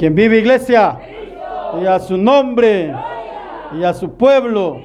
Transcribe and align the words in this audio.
quien 0.00 0.14
vive 0.14 0.38
iglesia 0.38 0.98
y 1.78 1.84
a 1.84 1.98
su 1.98 2.16
nombre 2.16 2.90
y 3.78 3.84
a 3.84 3.92
su 3.92 4.10
pueblo. 4.12 4.80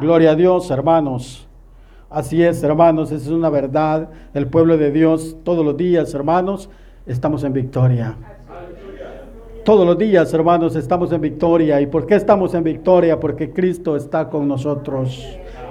Gloria 0.00 0.32
a 0.32 0.34
Dios, 0.34 0.68
hermanos. 0.72 1.46
Así 2.10 2.42
es, 2.42 2.64
hermanos, 2.64 3.12
esa 3.12 3.26
es 3.26 3.30
una 3.30 3.48
verdad. 3.48 4.10
El 4.34 4.48
pueblo 4.48 4.76
de 4.76 4.90
Dios, 4.90 5.36
todos 5.44 5.64
los 5.64 5.76
días, 5.76 6.12
hermanos, 6.14 6.68
estamos 7.06 7.44
en 7.44 7.52
victoria. 7.52 8.16
Todos 9.64 9.86
los 9.86 9.96
días, 9.96 10.34
hermanos, 10.34 10.74
estamos 10.74 11.12
en 11.12 11.20
victoria. 11.20 11.80
¿Y 11.80 11.86
por 11.86 12.04
qué 12.04 12.16
estamos 12.16 12.54
en 12.54 12.64
victoria? 12.64 13.20
Porque 13.20 13.52
Cristo 13.52 13.94
está 13.94 14.28
con 14.28 14.48
nosotros. 14.48 15.24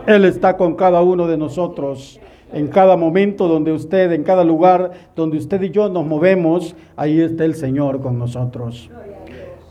Él 0.07 0.23
está 0.23 0.55
con 0.55 0.75
cada 0.75 1.01
uno 1.01 1.27
de 1.27 1.35
nosotros. 1.35 2.20
En 2.53 2.67
cada 2.67 2.97
momento 2.97 3.47
donde 3.47 3.71
usted, 3.71 4.11
en 4.11 4.23
cada 4.23 4.43
lugar 4.43 4.91
donde 5.15 5.37
usted 5.37 5.61
y 5.61 5.69
yo 5.69 5.87
nos 5.89 6.05
movemos, 6.05 6.75
ahí 6.95 7.21
está 7.21 7.45
el 7.45 7.55
Señor 7.55 8.01
con 8.01 8.19
nosotros. 8.19 8.89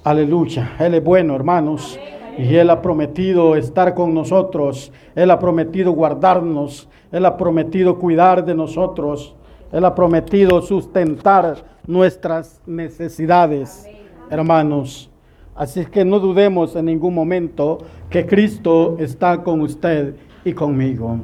Aleluya. 0.03 0.77
Él 0.79 0.95
es 0.95 1.05
bueno, 1.05 1.35
hermanos. 1.37 1.99
Y 2.39 2.55
Él 2.55 2.71
ha 2.71 2.81
prometido 2.81 3.55
estar 3.55 3.95
con 3.95 4.15
nosotros. 4.15 4.93
Él 5.15 5.31
ha 5.31 5.39
prometido 5.39 5.93
guardarnos. 5.93 6.89
Él 7.13 7.27
ha 7.27 7.37
prometido 7.37 7.99
cuidar 7.99 8.45
de 8.45 8.55
nosotros. 8.55 9.35
Él 9.73 9.85
ha 9.85 9.95
prometido 9.95 10.63
sustentar 10.63 11.57
nuestras 11.87 12.61
necesidades, 12.67 13.87
hermanos. 14.31 15.11
Así 15.55 15.85
que 15.85 16.05
no 16.05 16.19
dudemos 16.19 16.75
en 16.77 16.87
ningún 16.87 17.15
momento 17.15 17.79
que 18.09 18.27
Cristo 18.27 18.97
está 18.99 19.43
con 19.43 19.61
usted 19.61 20.15
y 20.45 20.55
conmigo. 20.55 21.19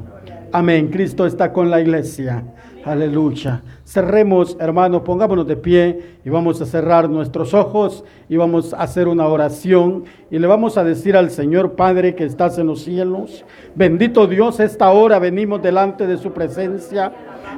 Amén. 0.51 0.87
Cristo 0.87 1.25
está 1.25 1.51
con 1.51 1.69
la 1.69 1.81
iglesia. 1.81 2.43
Aleluya. 2.85 3.61
Cerremos, 3.83 4.55
hermanos, 4.61 5.01
pongámonos 5.01 5.45
de 5.45 5.57
pie 5.57 6.17
y 6.23 6.29
vamos 6.29 6.61
a 6.61 6.65
cerrar 6.65 7.09
nuestros 7.09 7.53
ojos 7.53 8.05
y 8.29 8.37
vamos 8.37 8.73
a 8.73 8.77
hacer 8.77 9.09
una 9.09 9.27
oración 9.27 10.05
y 10.31 10.39
le 10.39 10.47
vamos 10.47 10.77
a 10.77 10.85
decir 10.85 11.17
al 11.17 11.29
Señor 11.29 11.75
Padre 11.75 12.15
que 12.15 12.23
estás 12.23 12.57
en 12.57 12.67
los 12.67 12.83
cielos, 12.83 13.43
bendito 13.75 14.25
Dios, 14.25 14.61
esta 14.61 14.89
hora 14.91 15.19
venimos 15.19 15.61
delante 15.61 16.07
de 16.07 16.17
su 16.17 16.31
presencia 16.31 17.11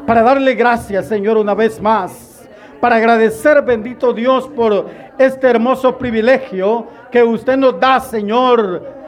para 0.08 0.23
darle 0.23 0.56
gracias, 0.56 1.08
Señor, 1.08 1.38
una 1.38 1.53
vez 1.53 1.80
más, 1.80 2.50
para 2.80 2.95
agradecer, 2.95 3.61
bendito 3.61 4.13
Dios, 4.13 4.47
por 4.47 4.88
este 5.19 5.47
hermoso 5.47 5.97
privilegio 5.97 6.88
que 7.11 7.23
usted 7.23 7.58
nos 7.58 7.80
da, 7.80 8.00
Señor, 8.00 8.98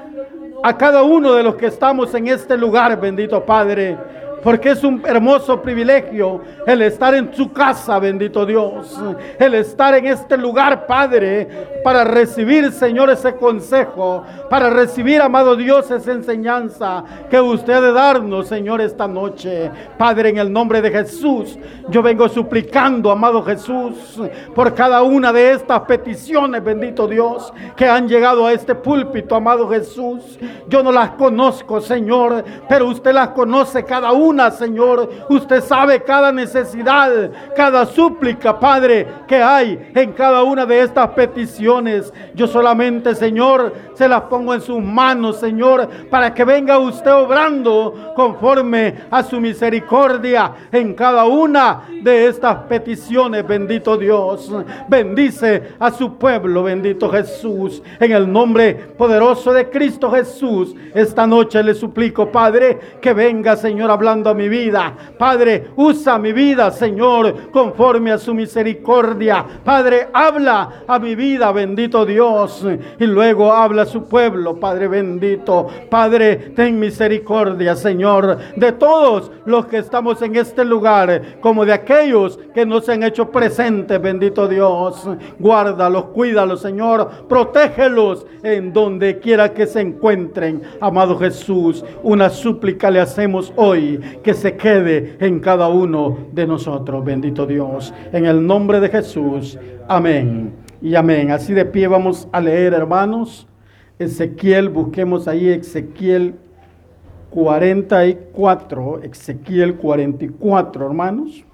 a 0.64 0.78
cada 0.78 1.04
uno 1.04 1.34
de 1.34 1.44
los 1.44 1.56
que 1.56 1.68
estamos 1.68 2.14
en 2.14 2.28
este 2.28 2.58
lugar, 2.58 3.00
bendito 3.00 3.44
Padre 3.44 3.98
porque 4.44 4.72
es 4.72 4.84
un 4.84 5.04
hermoso 5.06 5.62
privilegio 5.62 6.42
el 6.66 6.82
estar 6.82 7.14
en 7.14 7.34
su 7.34 7.52
casa, 7.52 8.00
bendito 8.00 8.46
Dios. 8.46 9.00
El 9.38 9.56
estar 9.56 9.94
en 9.96 10.08
este 10.08 10.38
lugar, 10.38 10.86
Padre, 10.86 11.48
para 11.84 12.04
recibir, 12.04 12.72
Señor, 12.72 13.10
ese 13.10 13.36
consejo, 13.36 14.24
para 14.50 14.70
recibir, 14.70 15.22
amado 15.22 15.56
Dios, 15.56 15.90
esa 15.92 16.12
enseñanza 16.12 17.04
que 17.30 17.40
usted 17.40 17.82
de 17.82 17.92
darnos, 17.92 18.48
Señor, 18.48 18.82
esta 18.82 19.08
noche. 19.08 19.70
Padre, 19.98 20.30
en 20.30 20.38
el 20.38 20.52
nombre 20.52 20.82
de 20.82 20.92
Jesús, 20.92 21.58
yo 21.90 22.02
vengo 22.02 22.28
suplicando, 22.30 23.12
amado 23.12 23.44
Jesús, 23.44 24.22
por 24.56 24.74
cada 24.74 25.04
una 25.04 25.32
de 25.32 25.52
estas 25.52 25.82
peticiones, 25.82 26.64
bendito 26.64 27.08
Dios, 27.08 27.54
que 27.76 27.88
han 27.88 28.08
llegado 28.08 28.46
a 28.46 28.54
este 28.54 28.76
púlpito, 28.76 29.36
amado 29.36 29.70
Jesús. 29.70 30.40
Yo 30.68 30.84
no 30.84 30.92
las 30.92 31.12
conozco, 31.12 31.82
Señor, 31.82 32.44
pero 32.68 32.88
usted 32.88 33.14
las 33.14 33.30
conoce 33.30 33.84
cada 33.84 34.12
una 34.12 34.31
Señor. 34.52 35.10
Usted 35.30 35.62
sabe 35.62 36.02
cada 36.02 36.32
necesidad, 36.32 37.32
cada 37.56 37.86
súplica, 37.86 38.58
Padre, 38.60 39.08
que 39.28 39.42
hay 39.42 39.92
en 39.94 40.14
cada 40.14 40.44
una 40.44 40.66
de 40.66 40.82
estas 40.82 41.10
peticiones. 41.10 42.14
Yo 42.34 42.48
solamente, 42.48 43.14
Señor, 43.16 43.74
se 43.94 44.08
las 44.08 44.22
pongo 44.24 44.54
en 44.54 44.62
sus 44.62 44.82
manos, 44.82 45.40
Señor, 45.40 45.88
para 46.10 46.34
que 46.34 46.46
venga 46.46 46.78
usted 46.78 47.12
obrando 47.12 48.14
conforme 48.16 48.96
a 49.12 49.24
su 49.24 49.40
misericordia 49.40 50.52
en 50.72 50.94
cada 50.94 51.26
una 51.26 51.82
de 52.02 52.28
estas 52.28 52.56
peticiones, 52.70 53.46
bendito 53.46 53.98
Dios. 53.98 54.52
Bendice 54.88 55.74
a 55.80 55.92
su 55.92 56.18
pueblo, 56.18 56.64
bendito 56.64 57.10
Jesús. 57.10 57.82
En 58.00 58.12
el 58.12 58.32
nombre 58.32 58.74
poderoso 58.98 59.52
de 59.52 59.70
Cristo 59.70 60.12
Jesús, 60.12 60.76
esta 60.94 61.28
noche 61.28 61.62
le 61.64 61.74
suplico, 61.74 62.32
Padre, 62.32 62.80
que 63.02 63.14
venga, 63.14 63.56
Señor, 63.56 63.92
hablando 63.92 64.21
a 64.30 64.34
mi 64.34 64.50
vida. 64.50 64.94
Padre, 65.18 65.72
usa 65.76 66.18
mi 66.18 66.34
vida, 66.34 66.72
Señor, 66.72 67.52
conforme 67.52 68.12
a 68.12 68.18
su 68.18 68.34
misericordia. 68.34 69.46
Padre, 69.64 70.08
habla 70.14 70.84
a 70.88 71.00
mi 71.00 71.16
vida, 71.16 71.52
bendito 71.52 72.06
Dios. 72.06 72.66
Y 73.00 73.06
luego 73.06 73.52
habla 73.52 73.84
a 73.84 73.86
su 73.86 74.06
pueblo, 74.06 74.60
Padre 74.60 74.88
bendito. 74.88 75.68
Padre, 75.90 76.36
ten 76.56 76.80
misericordia, 76.80 77.76
Señor, 77.76 78.38
de 78.56 78.72
todos 78.74 79.32
los 79.46 79.66
que 79.66 79.78
estamos 79.78 80.22
en 80.22 80.36
este 80.36 80.64
lugar, 80.64 81.40
como 81.42 81.66
de 81.66 81.74
aquellos 81.74 82.40
que 82.54 82.66
no 82.66 82.82
se 82.82 82.94
han 82.94 83.04
hecho 83.04 83.30
presentes, 83.32 84.02
bendito 84.02 84.48
Dios. 84.48 85.08
Guárdalos, 85.40 86.06
cuídalos, 86.06 86.62
Señor. 86.62 87.28
Protégelos 87.28 88.26
en 88.44 88.74
donde 88.74 89.20
quiera 89.20 89.54
que 89.54 89.68
se 89.68 89.82
encuentren. 89.82 90.62
Amado 90.80 91.18
Jesús, 91.18 91.84
una 92.04 92.30
súplica 92.30 92.92
le 92.92 93.00
hacemos 93.00 93.52
hoy 93.56 94.00
que 94.24 94.34
se 94.34 94.56
quede 94.56 95.18
en 95.20 95.40
cada 95.40 95.68
uno 95.68 96.18
de 96.32 96.48
nosotros, 96.48 97.04
bendito 97.04 97.46
Dios. 97.46 97.94
En 98.12 98.26
el 98.26 98.46
nombre 98.46 98.80
de 98.80 98.90
Jesús, 98.90 99.58
amén 99.88 100.54
y 100.82 100.96
amén. 100.96 101.32
Así 101.32 101.54
de 101.54 101.66
pie 101.66 101.88
vamos 101.88 102.28
a 102.32 102.40
leer, 102.42 102.74
hermanos. 102.74 103.48
Ezequiel, 104.00 104.70
busquemos 104.70 105.28
ahí 105.28 105.48
Ezequiel 105.50 106.36
44, 107.30 109.04
Ezequiel 109.04 109.76
44, 109.76 110.86
hermanos. 110.86 111.46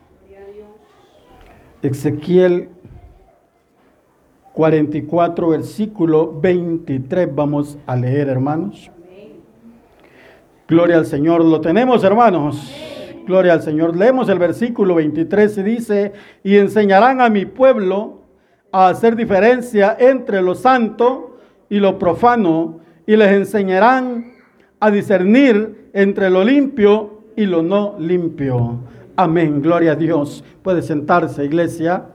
Ezequiel 1.82 2.70
44, 4.54 5.50
versículo 5.50 6.40
23, 6.42 7.34
vamos 7.34 7.78
a 7.86 7.96
leer, 7.96 8.28
hermanos. 8.28 8.90
Gloria 10.68 10.98
al 10.98 11.06
Señor. 11.06 11.46
Lo 11.46 11.62
tenemos, 11.62 12.04
hermanos. 12.04 12.74
Gloria 13.26 13.54
al 13.54 13.62
Señor. 13.62 13.96
Leemos 13.96 14.28
el 14.28 14.38
versículo 14.38 14.96
23 14.96 15.58
y 15.60 15.64
dice, 15.64 16.14
y 16.44 16.58
enseñarán 16.58 17.22
a 17.22 17.30
mi 17.30 17.46
pueblo 17.46 18.24
a 18.72 18.90
hacer 18.90 19.16
diferencia 19.16 19.96
entre 19.98 20.42
lo 20.42 20.56
santo 20.56 21.38
y 21.70 21.80
lo 21.80 21.98
profano, 21.98 22.80
y 23.06 23.16
les 23.16 23.32
enseñarán 23.32 24.34
a 24.80 24.92
discernir 24.92 25.90
entre 25.94 26.30
lo 26.30 26.44
limpio 26.44 27.24
y 27.38 27.46
lo 27.46 27.64
no 27.64 27.96
limpio. 27.98 28.80
Amén. 29.16 29.62
Gloria 29.62 29.94
a 29.94 29.96
Dios. 29.96 30.44
Puede 30.64 30.82
sentarse, 30.82 31.46
iglesia. 31.46 32.08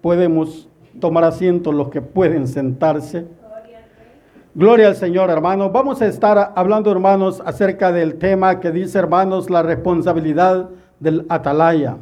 Podemos 0.00 0.68
tomar 0.98 1.22
asiento 1.22 1.70
los 1.70 1.88
que 1.88 2.02
pueden 2.02 2.48
sentarse. 2.48 3.26
Gloria 4.54 4.88
al 4.88 4.96
Señor, 4.96 5.30
hermanos. 5.30 5.72
Vamos 5.72 6.02
a 6.02 6.06
estar 6.06 6.52
hablando, 6.54 6.92
hermanos, 6.92 7.42
acerca 7.46 7.90
del 7.90 8.16
tema 8.16 8.60
que 8.60 8.70
dice, 8.70 8.98
hermanos, 8.98 9.48
la 9.48 9.62
responsabilidad 9.62 10.68
del 11.00 11.24
atalaya. 11.30 11.96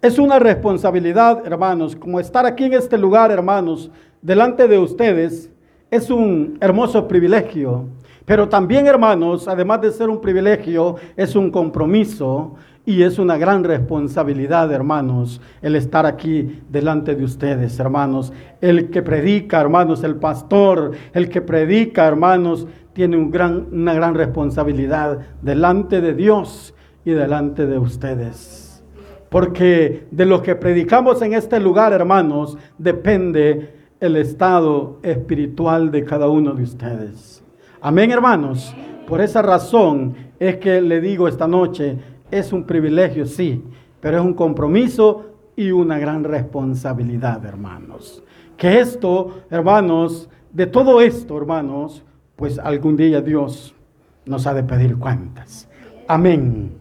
Es 0.00 0.18
una 0.18 0.38
responsabilidad, 0.38 1.46
hermanos, 1.46 1.94
como 1.96 2.18
estar 2.18 2.46
aquí 2.46 2.64
en 2.64 2.72
este 2.72 2.96
lugar, 2.96 3.30
hermanos, 3.30 3.90
delante 4.22 4.66
de 4.68 4.78
ustedes, 4.78 5.50
es 5.90 6.08
un 6.08 6.56
hermoso 6.62 7.06
privilegio. 7.06 7.84
Pero 8.28 8.46
también, 8.46 8.86
hermanos, 8.86 9.48
además 9.48 9.80
de 9.80 9.90
ser 9.90 10.10
un 10.10 10.20
privilegio, 10.20 10.96
es 11.16 11.34
un 11.34 11.50
compromiso 11.50 12.56
y 12.84 13.02
es 13.02 13.18
una 13.18 13.38
gran 13.38 13.64
responsabilidad, 13.64 14.70
hermanos, 14.70 15.40
el 15.62 15.76
estar 15.76 16.04
aquí 16.04 16.60
delante 16.68 17.14
de 17.14 17.24
ustedes, 17.24 17.80
hermanos. 17.80 18.30
El 18.60 18.90
que 18.90 19.00
predica, 19.00 19.58
hermanos, 19.62 20.04
el 20.04 20.16
pastor, 20.16 20.92
el 21.14 21.30
que 21.30 21.40
predica, 21.40 22.06
hermanos, 22.06 22.66
tiene 22.92 23.16
un 23.16 23.30
gran, 23.30 23.68
una 23.72 23.94
gran 23.94 24.14
responsabilidad 24.14 25.20
delante 25.40 26.02
de 26.02 26.12
Dios 26.12 26.74
y 27.06 27.12
delante 27.12 27.64
de 27.64 27.78
ustedes. 27.78 28.84
Porque 29.30 30.06
de 30.10 30.26
lo 30.26 30.42
que 30.42 30.54
predicamos 30.54 31.22
en 31.22 31.32
este 31.32 31.58
lugar, 31.60 31.94
hermanos, 31.94 32.58
depende 32.76 33.72
el 34.00 34.16
estado 34.16 34.98
espiritual 35.02 35.90
de 35.90 36.04
cada 36.04 36.28
uno 36.28 36.52
de 36.52 36.64
ustedes. 36.64 37.42
Amén, 37.80 38.10
hermanos. 38.10 38.74
Por 39.06 39.20
esa 39.20 39.40
razón 39.40 40.14
es 40.38 40.56
que 40.56 40.80
le 40.80 41.00
digo 41.00 41.28
esta 41.28 41.46
noche, 41.46 41.96
es 42.30 42.52
un 42.52 42.64
privilegio, 42.64 43.24
sí, 43.24 43.64
pero 44.00 44.18
es 44.18 44.24
un 44.24 44.34
compromiso 44.34 45.26
y 45.54 45.70
una 45.70 45.98
gran 45.98 46.24
responsabilidad, 46.24 47.44
hermanos. 47.44 48.22
Que 48.56 48.80
esto, 48.80 49.42
hermanos, 49.50 50.28
de 50.52 50.66
todo 50.66 51.00
esto, 51.00 51.36
hermanos, 51.36 52.04
pues 52.34 52.58
algún 52.58 52.96
día 52.96 53.20
Dios 53.20 53.74
nos 54.26 54.46
ha 54.46 54.54
de 54.54 54.64
pedir 54.64 54.98
cuentas. 54.98 55.68
Amén. 56.08 56.77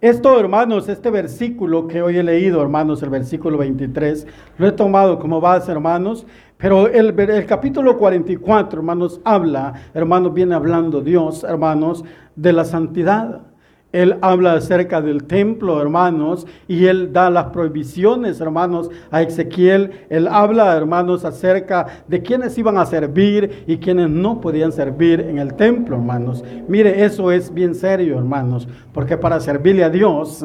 Esto, 0.00 0.38
hermanos, 0.38 0.88
este 0.88 1.10
versículo 1.10 1.88
que 1.88 2.00
hoy 2.02 2.18
he 2.18 2.22
leído, 2.22 2.62
hermanos, 2.62 3.02
el 3.02 3.10
versículo 3.10 3.58
23, 3.58 4.28
lo 4.56 4.68
he 4.68 4.70
tomado 4.70 5.18
como 5.18 5.40
base, 5.40 5.72
hermanos, 5.72 6.24
pero 6.56 6.86
el, 6.86 7.18
el, 7.18 7.46
capítulo 7.46 7.98
44, 7.98 8.78
hermanos, 8.78 9.20
habla, 9.24 9.74
hermanos, 9.94 10.32
viene 10.32 10.54
hablando 10.54 11.00
Dios, 11.00 11.42
hermanos, 11.42 12.04
de 12.36 12.52
la 12.52 12.64
santidad. 12.64 13.47
Él 13.90 14.18
habla 14.20 14.52
acerca 14.52 15.00
del 15.00 15.24
templo, 15.24 15.80
hermanos, 15.80 16.46
y 16.66 16.86
él 16.86 17.10
da 17.12 17.30
las 17.30 17.46
prohibiciones, 17.46 18.38
hermanos, 18.40 18.90
a 19.10 19.22
Ezequiel. 19.22 20.06
Él 20.10 20.28
habla, 20.28 20.76
hermanos, 20.76 21.24
acerca 21.24 21.86
de 22.06 22.22
quienes 22.22 22.58
iban 22.58 22.76
a 22.76 22.84
servir 22.84 23.64
y 23.66 23.78
quienes 23.78 24.10
no 24.10 24.42
podían 24.42 24.72
servir 24.72 25.20
en 25.20 25.38
el 25.38 25.54
templo, 25.54 25.96
hermanos. 25.96 26.44
Mire, 26.68 27.02
eso 27.04 27.32
es 27.32 27.52
bien 27.52 27.74
serio, 27.74 28.18
hermanos, 28.18 28.68
porque 28.92 29.16
para 29.16 29.40
servirle 29.40 29.84
a 29.84 29.90
Dios 29.90 30.44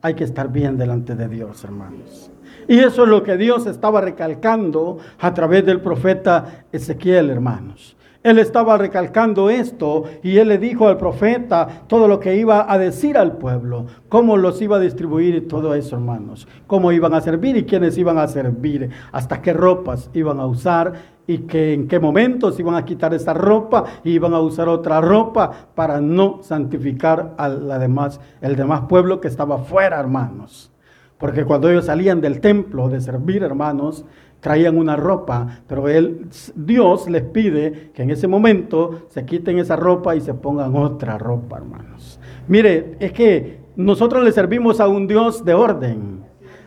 hay 0.00 0.14
que 0.14 0.24
estar 0.24 0.52
bien 0.52 0.78
delante 0.78 1.16
de 1.16 1.28
Dios, 1.28 1.64
hermanos. 1.64 2.30
Y 2.68 2.78
eso 2.78 3.02
es 3.02 3.08
lo 3.08 3.22
que 3.24 3.36
Dios 3.36 3.66
estaba 3.66 4.00
recalcando 4.00 4.98
a 5.18 5.34
través 5.34 5.66
del 5.66 5.80
profeta 5.80 6.64
Ezequiel, 6.70 7.30
hermanos. 7.30 7.96
Él 8.24 8.38
estaba 8.38 8.78
recalcando 8.78 9.50
esto 9.50 10.04
y 10.22 10.38
él 10.38 10.48
le 10.48 10.56
dijo 10.56 10.88
al 10.88 10.96
profeta 10.96 11.84
todo 11.86 12.08
lo 12.08 12.20
que 12.20 12.36
iba 12.36 12.72
a 12.72 12.78
decir 12.78 13.18
al 13.18 13.36
pueblo, 13.36 13.84
cómo 14.08 14.38
los 14.38 14.62
iba 14.62 14.78
a 14.78 14.80
distribuir 14.80 15.34
y 15.34 15.40
todo 15.42 15.74
eso, 15.74 15.96
hermanos, 15.96 16.48
cómo 16.66 16.90
iban 16.90 17.12
a 17.12 17.20
servir 17.20 17.54
y 17.58 17.64
quiénes 17.64 17.98
iban 17.98 18.16
a 18.16 18.26
servir, 18.26 18.88
hasta 19.12 19.42
qué 19.42 19.52
ropas 19.52 20.08
iban 20.14 20.40
a 20.40 20.46
usar 20.46 20.94
y 21.26 21.40
que 21.40 21.74
en 21.74 21.86
qué 21.86 22.00
momentos 22.00 22.58
iban 22.58 22.76
a 22.76 22.86
quitar 22.86 23.12
esa 23.12 23.34
ropa 23.34 23.84
y 24.02 24.12
iban 24.12 24.32
a 24.32 24.40
usar 24.40 24.70
otra 24.70 25.02
ropa 25.02 25.50
para 25.74 26.00
no 26.00 26.38
santificar 26.42 27.34
al 27.36 27.78
demás, 27.78 28.20
el 28.40 28.56
demás 28.56 28.84
pueblo 28.88 29.20
que 29.20 29.28
estaba 29.28 29.58
fuera, 29.58 30.00
hermanos. 30.00 30.70
Porque 31.18 31.44
cuando 31.44 31.70
ellos 31.70 31.86
salían 31.86 32.20
del 32.20 32.40
templo 32.40 32.88
de 32.88 33.00
servir, 33.00 33.42
hermanos, 33.42 34.04
traían 34.44 34.76
una 34.76 34.94
ropa, 34.94 35.62
pero 35.66 35.88
él, 35.88 36.28
Dios 36.54 37.08
les 37.08 37.22
pide 37.22 37.92
que 37.94 38.02
en 38.02 38.10
ese 38.10 38.28
momento 38.28 39.04
se 39.08 39.24
quiten 39.24 39.58
esa 39.58 39.74
ropa 39.74 40.14
y 40.16 40.20
se 40.20 40.34
pongan 40.34 40.76
otra 40.76 41.16
ropa, 41.16 41.56
hermanos. 41.56 42.20
Mire, 42.46 42.94
es 43.00 43.12
que 43.12 43.60
nosotros 43.74 44.22
le 44.22 44.32
servimos 44.32 44.80
a 44.80 44.88
un 44.88 45.06
Dios 45.06 45.46
de 45.46 45.54
orden, 45.54 46.20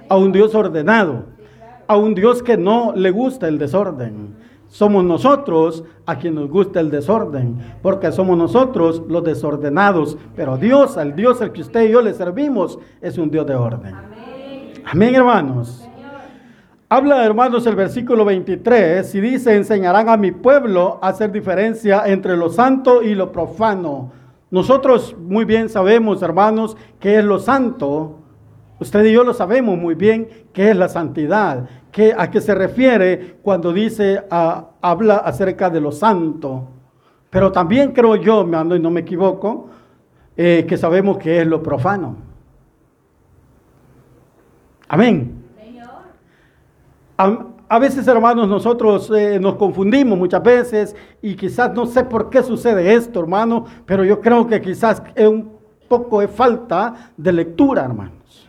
a 0.10 0.18
un 0.18 0.32
Dios 0.32 0.56
ordenado, 0.56 1.26
a 1.86 1.98
un 1.98 2.16
Dios 2.16 2.42
que 2.42 2.58
no 2.58 2.94
le 2.96 3.12
gusta 3.12 3.48
el 3.48 3.60
desorden. 3.60 4.34
Somos 4.66 5.04
nosotros 5.04 5.84
a 6.08 6.18
quien 6.18 6.34
nos 6.34 6.50
gusta 6.50 6.80
el 6.80 6.90
desorden, 6.90 7.60
porque 7.84 8.12
somos 8.12 8.40
nosotros 8.40 9.04
los 9.08 9.24
desordenados, 9.24 10.18
pero 10.36 10.58
Dios, 10.58 10.98
al 10.98 11.16
Dios 11.16 11.44
al 11.44 11.52
que 11.52 11.62
usted 11.62 11.88
y 11.88 11.92
yo 11.92 12.02
le 12.02 12.16
servimos, 12.16 12.80
es 13.02 13.20
un 13.20 13.30
Dios 13.30 13.46
de 13.46 13.54
orden. 13.54 13.94
Amén, 13.94 14.82
Amén 14.84 15.14
hermanos. 15.14 15.87
Habla, 16.90 17.26
hermanos, 17.26 17.68
el 17.68 17.76
versículo 17.76 18.24
23 18.24 19.14
y 19.14 19.20
dice, 19.20 19.54
enseñarán 19.54 20.08
a 20.08 20.16
mi 20.16 20.32
pueblo 20.32 21.00
a 21.02 21.10
hacer 21.10 21.34
diferencia 21.34 22.04
entre 22.06 22.38
lo 22.38 22.50
santo 22.50 23.04
y 23.04 23.14
lo 23.14 23.34
profano. 23.34 24.14
Nosotros 24.52 25.14
muy 25.20 25.44
bien 25.44 25.68
sabemos, 25.68 26.22
hermanos, 26.22 26.78
qué 26.98 27.18
es 27.18 27.26
lo 27.26 27.40
santo. 27.40 28.20
Usted 28.80 29.04
y 29.04 29.12
yo 29.12 29.26
lo 29.26 29.34
sabemos 29.34 29.78
muy 29.78 29.96
bien 29.96 30.30
qué 30.54 30.70
es 30.70 30.78
la 30.78 30.88
santidad, 30.88 31.68
qué, 31.92 32.16
a 32.18 32.32
qué 32.32 32.40
se 32.40 32.56
refiere 32.56 33.36
cuando 33.42 33.74
dice, 33.74 34.24
habla 34.30 35.18
acerca 35.18 35.70
de 35.70 35.82
lo 35.82 35.92
santo. 35.92 36.70
Pero 37.30 37.52
también 37.52 37.92
creo 37.92 38.16
yo, 38.16 38.48
ando 38.56 38.78
y 38.78 38.80
no 38.80 38.92
me 38.92 39.02
equivoco, 39.02 39.68
eh, 40.38 40.66
que 40.66 40.78
sabemos 40.78 41.18
qué 41.18 41.42
es 41.42 41.48
lo 41.48 41.62
profano. 41.62 42.16
Amén. 44.88 45.37
A, 47.18 47.80
veces, 47.80 48.08
hermanos, 48.08 48.48
nosotros 48.48 49.12
eh, 49.12 49.40
nos 49.40 49.56
confundimos 49.56 50.18
muchas 50.18 50.44
veces 50.44 50.96
y 51.22 51.36
quizás 51.36 51.74
no 51.74 51.88
sé 51.88 52.04
por 52.04 52.30
qué 52.30 52.44
sucede 52.44 52.94
esto, 52.94 53.20
hermano, 53.20 53.66
pero 53.86 54.06
yo 54.06 54.22
creo 54.22 54.46
que 54.46 54.62
quizás 54.62 55.02
es 55.16 55.28
un 55.28 55.58
poco 55.88 56.20
de 56.22 56.28
falta 56.28 57.12
de 57.18 57.34
lectura, 57.34 57.84
hermanos, 57.84 58.48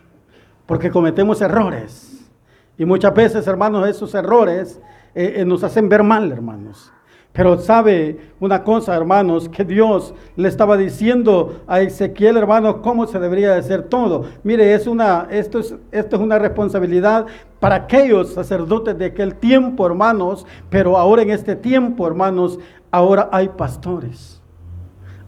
porque 0.66 0.90
cometemos 0.90 1.40
errores. 1.40 2.30
Y 2.76 2.84
muchas 2.84 3.14
veces, 3.14 3.46
hermanos, 3.46 3.88
esos 3.88 4.14
errores 4.14 4.80
eh, 5.14 5.34
eh, 5.36 5.44
nos 5.46 5.64
hacen 5.64 5.88
ver 5.88 6.02
mal, 6.02 6.30
hermanos. 6.30 6.92
Pero 7.38 7.56
sabe 7.56 8.18
una 8.40 8.64
cosa, 8.64 8.96
hermanos, 8.96 9.48
que 9.48 9.64
Dios 9.64 10.12
le 10.34 10.48
estaba 10.48 10.76
diciendo 10.76 11.60
a 11.68 11.80
Ezequiel, 11.80 12.36
hermanos, 12.36 12.78
cómo 12.82 13.06
se 13.06 13.20
debería 13.20 13.52
de 13.52 13.60
hacer 13.60 13.84
todo. 13.84 14.24
Mire, 14.42 14.74
es 14.74 14.88
una, 14.88 15.28
esto, 15.30 15.60
es, 15.60 15.72
esto 15.92 16.16
es 16.16 16.22
una 16.22 16.40
responsabilidad 16.40 17.26
para 17.60 17.76
aquellos 17.76 18.34
sacerdotes 18.34 18.98
de 18.98 19.04
aquel 19.04 19.36
tiempo, 19.36 19.86
hermanos, 19.86 20.48
pero 20.68 20.98
ahora 20.98 21.22
en 21.22 21.30
este 21.30 21.54
tiempo, 21.54 22.08
hermanos, 22.08 22.58
ahora 22.90 23.28
hay 23.30 23.50
pastores. 23.50 24.42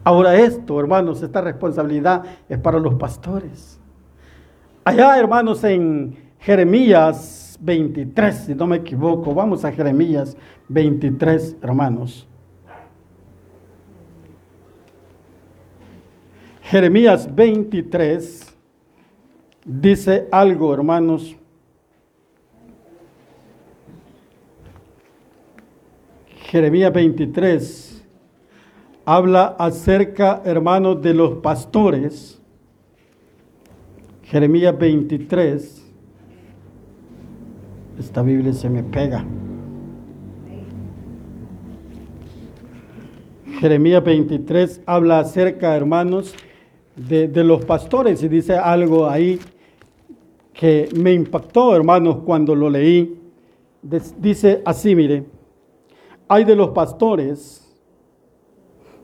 Ahora 0.03 0.35
esto, 0.35 0.81
hermanos, 0.81 1.23
esta 1.23 1.39
responsabilidad 1.39 2.23
es 2.49 2.57
para 2.57 2.77
los 2.77 2.95
pastores. 2.95 3.79
Allá, 4.83 5.17
hermanos, 5.17 5.63
en 5.63 6.17
Jeremías 6.39 7.50
23, 7.61 8.35
si 8.35 8.55
no 8.55 8.67
me 8.67 8.77
equivoco. 8.77 9.33
Vamos 9.33 9.63
a 9.63 9.71
Jeremías 9.71 10.35
23, 10.67 11.57
hermanos. 11.61 12.27
Jeremías 16.63 17.33
23 17.33 18.55
dice 19.65 20.27
algo, 20.31 20.73
hermanos. 20.73 21.35
Jeremías 26.49 26.91
23 26.91 28.03
habla 29.05 29.55
acerca, 29.59 30.41
hermanos, 30.43 31.01
de 31.01 31.13
los 31.13 31.35
pastores. 31.37 32.41
Jeremías 34.23 34.77
23 34.77 35.80
esta 38.11 38.23
Biblia 38.23 38.51
se 38.51 38.69
me 38.69 38.83
pega. 38.83 39.23
Jeremías 43.61 44.03
23 44.03 44.81
habla 44.85 45.19
acerca, 45.19 45.77
hermanos, 45.77 46.35
de, 46.97 47.29
los 47.41 47.63
pastores 47.63 48.21
y 48.21 48.27
dice 48.27 48.57
algo 48.57 49.07
ahí 49.07 49.39
que 50.51 50.89
me 50.93 51.13
impactó, 51.13 51.73
hermanos, 51.73 52.17
cuando 52.25 52.53
lo 52.53 52.69
leí. 52.69 53.17
Dice 53.81 54.61
así, 54.65 54.93
mire, 54.93 55.23
hay 56.27 56.43
de 56.43 56.57
los 56.57 56.71
pastores 56.71 57.73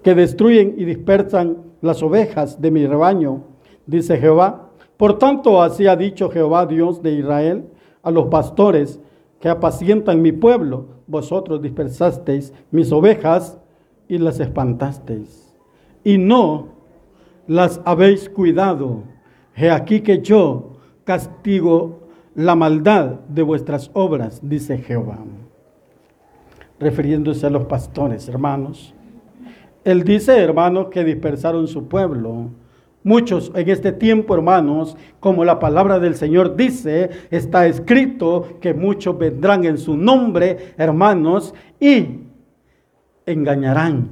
que 0.04 0.16
destruyen 0.16 0.76
y 0.78 0.84
dispersan 0.84 1.60
las 1.80 2.04
ovejas 2.04 2.62
de 2.62 2.72
mi 2.72 2.86
rebaño, 2.86 3.44
dice 3.86 4.18
Jehová. 4.18 4.70
Por 4.98 5.18
tanto, 5.18 5.62
así 5.62 5.88
ha 5.88 5.96
dicho 5.96 6.30
Jehová, 6.30 6.66
Dios 6.66 7.02
de 7.02 7.14
Israel, 7.14 7.70
a 8.08 8.12
los 8.12 8.28
pastores 8.28 9.02
que 9.42 9.50
apacientan 9.50 10.22
mi 10.22 10.32
pueblo, 10.32 10.86
vosotros 11.08 11.62
dispersasteis 11.62 12.54
mis 12.72 12.90
ovejas 12.94 13.60
y 14.08 14.18
las 14.18 14.40
espantasteis. 14.40 15.54
Y 16.06 16.18
no 16.18 16.70
las 17.48 17.82
habéis 17.84 18.30
cuidado. 18.30 19.04
He 19.58 19.70
aquí 19.70 20.00
que 20.00 20.22
yo 20.22 20.78
castigo 21.04 22.08
la 22.34 22.56
maldad 22.56 23.20
de 23.28 23.42
vuestras 23.42 23.92
obras, 23.92 24.40
dice 24.42 24.78
Jehová. 24.78 25.20
Refiriéndose 26.80 27.46
a 27.46 27.50
los 27.50 27.66
pastores, 27.66 28.30
hermanos. 28.30 28.94
Él 29.84 30.06
dice, 30.06 30.40
hermanos, 30.40 30.88
que 30.92 31.04
dispersaron 31.04 31.68
su 31.68 31.90
pueblo 31.90 32.52
Muchos 33.08 33.54
en 33.56 33.70
este 33.70 33.94
tiempo, 33.94 34.36
hermanos, 34.36 34.98
como 35.22 35.46
la 35.46 35.60
palabra 35.60 35.98
del 35.98 36.16
Señor 36.16 36.58
dice, 36.58 37.10
está 37.32 37.66
escrito 37.66 38.58
que 38.60 38.74
muchos 38.74 39.18
vendrán 39.18 39.64
en 39.64 39.78
su 39.78 39.96
nombre, 39.96 40.74
hermanos, 40.78 41.54
y 41.80 42.06
engañarán 43.26 44.10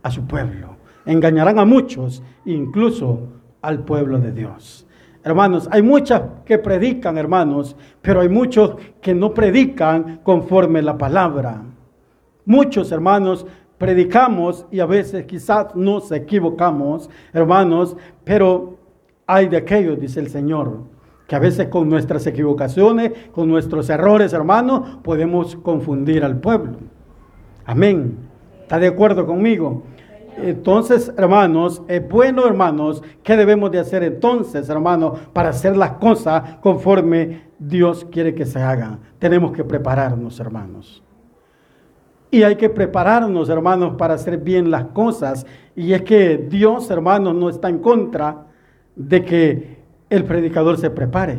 a 0.00 0.12
su 0.12 0.28
pueblo. 0.28 0.76
Engañarán 1.06 1.58
a 1.58 1.64
muchos, 1.64 2.22
incluso 2.44 3.18
al 3.62 3.80
pueblo 3.80 4.20
de 4.20 4.30
Dios. 4.30 4.86
Hermanos, 5.24 5.68
hay 5.72 5.82
muchas 5.82 6.22
que 6.44 6.58
predican, 6.58 7.18
hermanos, 7.18 7.74
pero 8.00 8.20
hay 8.20 8.28
muchos 8.28 8.76
que 9.00 9.12
no 9.12 9.34
predican 9.34 10.20
conforme 10.22 10.82
la 10.82 10.96
palabra. 10.96 11.64
Muchos, 12.44 12.92
hermanos, 12.92 13.44
predicamos 13.78 14.66
y 14.70 14.80
a 14.80 14.86
veces 14.86 15.24
quizás 15.26 15.74
nos 15.74 16.10
equivocamos, 16.12 17.10
hermanos, 17.32 17.96
pero 18.24 18.76
hay 19.26 19.48
de 19.48 19.56
aquellos, 19.56 20.00
dice 20.00 20.20
el 20.20 20.28
Señor, 20.28 20.78
que 21.26 21.36
a 21.36 21.40
veces 21.40 21.68
con 21.68 21.88
nuestras 21.88 22.26
equivocaciones, 22.26 23.12
con 23.32 23.48
nuestros 23.48 23.90
errores, 23.90 24.32
hermanos, 24.32 24.98
podemos 25.02 25.56
confundir 25.56 26.24
al 26.24 26.38
pueblo. 26.38 26.78
Amén. 27.64 28.16
¿Está 28.62 28.78
de 28.78 28.86
acuerdo 28.86 29.26
conmigo? 29.26 29.82
Entonces, 30.36 31.12
hermanos, 31.16 31.82
es 31.88 32.06
bueno, 32.08 32.46
hermanos, 32.46 33.02
¿qué 33.22 33.36
debemos 33.36 33.70
de 33.70 33.78
hacer 33.78 34.02
entonces, 34.02 34.68
hermanos, 34.68 35.18
para 35.32 35.48
hacer 35.48 35.76
las 35.76 35.92
cosas 35.92 36.56
conforme 36.60 37.46
Dios 37.58 38.06
quiere 38.10 38.34
que 38.34 38.44
se 38.44 38.60
hagan? 38.60 39.00
Tenemos 39.18 39.52
que 39.52 39.64
prepararnos, 39.64 40.38
hermanos. 40.38 41.02
Y 42.36 42.42
hay 42.42 42.56
que 42.56 42.68
prepararnos, 42.68 43.48
hermanos, 43.48 43.94
para 43.96 44.12
hacer 44.12 44.36
bien 44.36 44.70
las 44.70 44.88
cosas. 44.88 45.46
Y 45.74 45.94
es 45.94 46.02
que 46.02 46.36
Dios, 46.36 46.90
hermanos, 46.90 47.34
no 47.34 47.48
está 47.48 47.70
en 47.70 47.78
contra 47.78 48.48
de 48.94 49.24
que 49.24 49.78
el 50.10 50.22
predicador 50.24 50.76
se 50.76 50.90
prepare. 50.90 51.38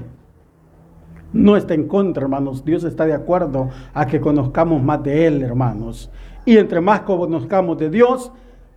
No 1.34 1.56
está 1.56 1.75
en 1.75 1.88
contra, 1.88 2.24
hermanos. 2.24 2.66
Dios 2.66 2.84
está 2.84 3.06
de 3.06 3.13
acuerdo 3.13 3.70
a 3.94 4.08
que 4.08 4.20
conozcamos 4.20 4.82
más 4.82 5.04
de 5.04 5.27
Él, 5.27 5.44
hermanos. 5.44 6.10
Y 6.46 6.58
entre 6.58 6.82
más 6.82 7.01
conozcamos 7.01 7.77
de 7.77 7.92
Dios, 7.92 8.32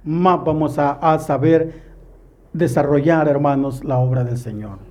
más 0.05 0.45
vamos 0.45 0.79
a, 0.79 0.91
a 0.91 1.19
saber 1.21 1.73
desarrollar, 2.53 3.29
hermanos, 3.29 3.83
la 3.83 3.97
obra 3.97 4.25
del 4.25 4.37
Señor. 4.37 4.90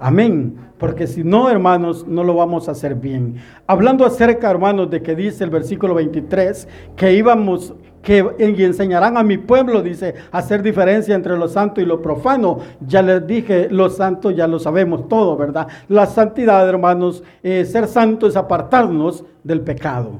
Amén. 0.00 0.56
Porque 0.78 1.06
si 1.06 1.22
no, 1.22 1.50
hermanos, 1.50 2.06
no 2.08 2.24
lo 2.24 2.34
vamos 2.34 2.66
a 2.66 2.72
hacer 2.72 2.94
bien. 2.94 3.36
Hablando 3.66 4.06
acerca, 4.06 4.50
hermanos, 4.50 4.88
de 4.88 5.02
que 5.02 5.14
dice 5.14 5.44
el 5.44 5.50
versículo 5.50 5.94
23, 5.94 6.66
que 6.96 7.12
íbamos, 7.12 7.74
que 8.02 8.24
y 8.38 8.64
enseñarán 8.64 9.18
a 9.18 9.22
mi 9.22 9.36
pueblo, 9.36 9.82
dice, 9.82 10.14
hacer 10.32 10.62
diferencia 10.62 11.14
entre 11.14 11.36
lo 11.36 11.48
santo 11.48 11.82
y 11.82 11.84
lo 11.84 12.00
profano. 12.00 12.60
Ya 12.80 13.02
les 13.02 13.26
dije, 13.26 13.68
lo 13.70 13.90
santo 13.90 14.30
ya 14.30 14.46
lo 14.46 14.58
sabemos 14.58 15.06
todo, 15.06 15.36
¿verdad? 15.36 15.68
La 15.88 16.06
santidad, 16.06 16.66
hermanos, 16.66 17.22
eh, 17.42 17.66
ser 17.66 17.86
santo 17.86 18.26
es 18.26 18.36
apartarnos 18.36 19.26
del 19.44 19.60
pecado. 19.60 20.12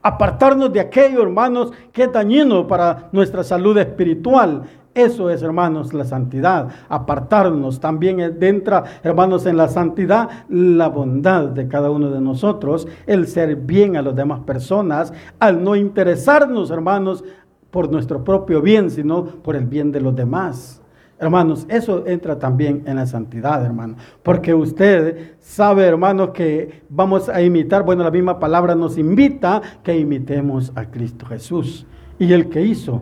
Apartarnos 0.00 0.72
de 0.72 0.78
aquello, 0.78 1.22
hermanos, 1.22 1.72
que 1.92 2.04
es 2.04 2.12
dañino 2.12 2.68
para 2.68 3.08
nuestra 3.10 3.42
salud 3.42 3.76
espiritual. 3.78 4.62
Eso 4.98 5.30
es, 5.30 5.42
hermanos, 5.42 5.94
la 5.94 6.04
santidad. 6.04 6.70
Apartarnos 6.88 7.78
también 7.78 8.18
entra, 8.18 8.82
hermanos, 9.04 9.46
en 9.46 9.56
la 9.56 9.68
santidad 9.68 10.28
la 10.48 10.88
bondad 10.88 11.50
de 11.50 11.68
cada 11.68 11.88
uno 11.88 12.10
de 12.10 12.20
nosotros, 12.20 12.88
el 13.06 13.28
ser 13.28 13.54
bien 13.54 13.96
a 13.96 14.02
las 14.02 14.16
demás 14.16 14.40
personas, 14.40 15.12
al 15.38 15.62
no 15.62 15.76
interesarnos, 15.76 16.72
hermanos, 16.72 17.22
por 17.70 17.88
nuestro 17.92 18.24
propio 18.24 18.60
bien, 18.60 18.90
sino 18.90 19.24
por 19.24 19.54
el 19.54 19.66
bien 19.66 19.92
de 19.92 20.00
los 20.00 20.16
demás. 20.16 20.82
Hermanos, 21.20 21.64
eso 21.68 22.04
entra 22.04 22.36
también 22.40 22.82
en 22.84 22.96
la 22.96 23.06
santidad, 23.06 23.64
hermano. 23.64 23.94
Porque 24.24 24.52
usted 24.52 25.36
sabe, 25.38 25.84
hermanos, 25.84 26.30
que 26.30 26.82
vamos 26.88 27.28
a 27.28 27.40
imitar, 27.40 27.84
bueno, 27.84 28.02
la 28.02 28.10
misma 28.10 28.40
palabra 28.40 28.74
nos 28.74 28.98
invita 28.98 29.62
que 29.84 29.96
imitemos 29.96 30.72
a 30.74 30.86
Cristo 30.86 31.24
Jesús. 31.26 31.86
Y 32.18 32.32
el 32.32 32.48
que 32.48 32.62
hizo 32.62 33.00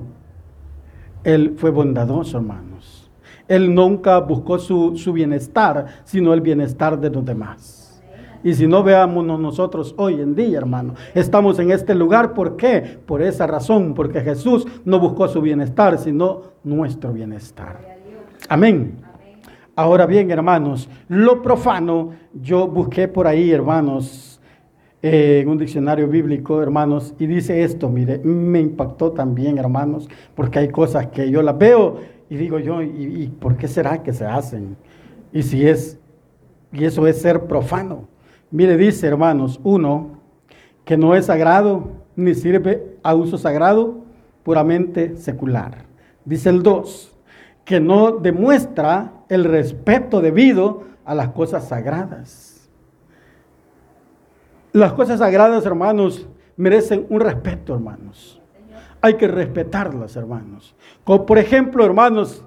él 1.26 1.54
fue 1.56 1.70
bondadoso, 1.70 2.38
hermanos. 2.38 3.10
Él 3.48 3.74
nunca 3.74 4.20
buscó 4.20 4.60
su, 4.60 5.12
bienestar, 5.12 5.86
sino 6.04 6.32
el 6.32 6.40
bienestar 6.40 7.00
de 7.00 7.10
los 7.10 7.24
demás. 7.24 8.00
Y 8.44 8.54
si 8.54 8.68
no 8.68 8.84
veamos 8.84 9.26
nosotros 9.26 9.92
hoy 9.98 10.20
en 10.20 10.36
día, 10.36 10.58
hermano, 10.58 10.94
estamos 11.16 11.58
en 11.58 11.72
este 11.72 11.96
lugar, 11.96 12.32
¿por 12.32 12.56
qué? 12.56 13.00
Por 13.04 13.22
esa 13.22 13.44
razón, 13.44 13.92
porque 13.94 14.20
Jesús 14.20 14.68
no 14.84 15.00
buscó 15.00 15.26
su 15.26 15.40
bienestar, 15.40 15.98
sino 15.98 16.42
nuestro 16.62 17.12
bienestar. 17.12 17.80
Amén. 18.48 18.98
Ahora 19.74 20.06
bien, 20.06 20.30
hermanos, 20.30 20.88
lo 21.08 21.42
profano, 21.42 22.10
yo 22.34 22.68
busqué 22.68 23.08
por 23.08 23.26
ahí, 23.26 23.50
hermanos, 23.50 24.35
eh, 25.08 25.38
en 25.38 25.48
un 25.48 25.56
diccionario 25.56 26.08
bíblico, 26.08 26.60
hermanos, 26.60 27.14
y 27.16 27.28
dice 27.28 27.62
esto, 27.62 27.88
mire, 27.88 28.18
me 28.24 28.58
impactó 28.58 29.12
también, 29.12 29.56
hermanos, 29.56 30.08
porque 30.34 30.58
hay 30.58 30.68
cosas 30.68 31.06
que 31.06 31.30
yo 31.30 31.42
las 31.42 31.56
veo 31.56 31.98
y 32.28 32.34
digo 32.34 32.58
yo, 32.58 32.82
¿y, 32.82 33.28
por 33.38 33.56
qué 33.56 33.68
será 33.68 34.02
que 34.02 34.12
se 34.12 34.26
hacen? 34.26 34.76
Y 35.32 35.44
si 35.44 35.64
es, 35.64 36.00
y 36.72 36.84
eso 36.84 37.06
es 37.06 37.22
ser 37.22 37.42
profano. 37.42 38.08
Mire, 38.50 38.76
dice, 38.76 39.06
hermanos, 39.06 39.60
uno, 39.62 40.18
que 40.84 40.96
no 40.96 41.14
es 41.14 41.26
sagrado 41.26 41.88
ni 42.16 42.34
sirve 42.34 42.96
a 43.04 43.14
uso 43.14 43.38
sagrado, 43.38 43.98
puramente 44.42 45.14
secular. 45.14 45.84
Dice 46.24 46.48
el 46.48 46.64
dos, 46.64 47.16
que 47.64 47.78
no 47.78 48.10
demuestra 48.10 49.12
el 49.28 49.44
respeto 49.44 50.20
debido 50.20 50.82
a 51.04 51.14
las 51.14 51.28
cosas 51.28 51.68
sagradas. 51.68 52.45
Las 54.76 54.92
cosas 54.92 55.20
sagradas, 55.20 55.64
hermanos, 55.64 56.28
merecen 56.58 57.06
un 57.08 57.20
respeto, 57.20 57.72
hermanos. 57.72 58.42
Hay 59.00 59.14
que 59.14 59.26
respetarlas, 59.26 60.16
hermanos. 60.16 60.76
Como 61.02 61.24
por 61.24 61.38
ejemplo, 61.38 61.82
hermanos, 61.82 62.44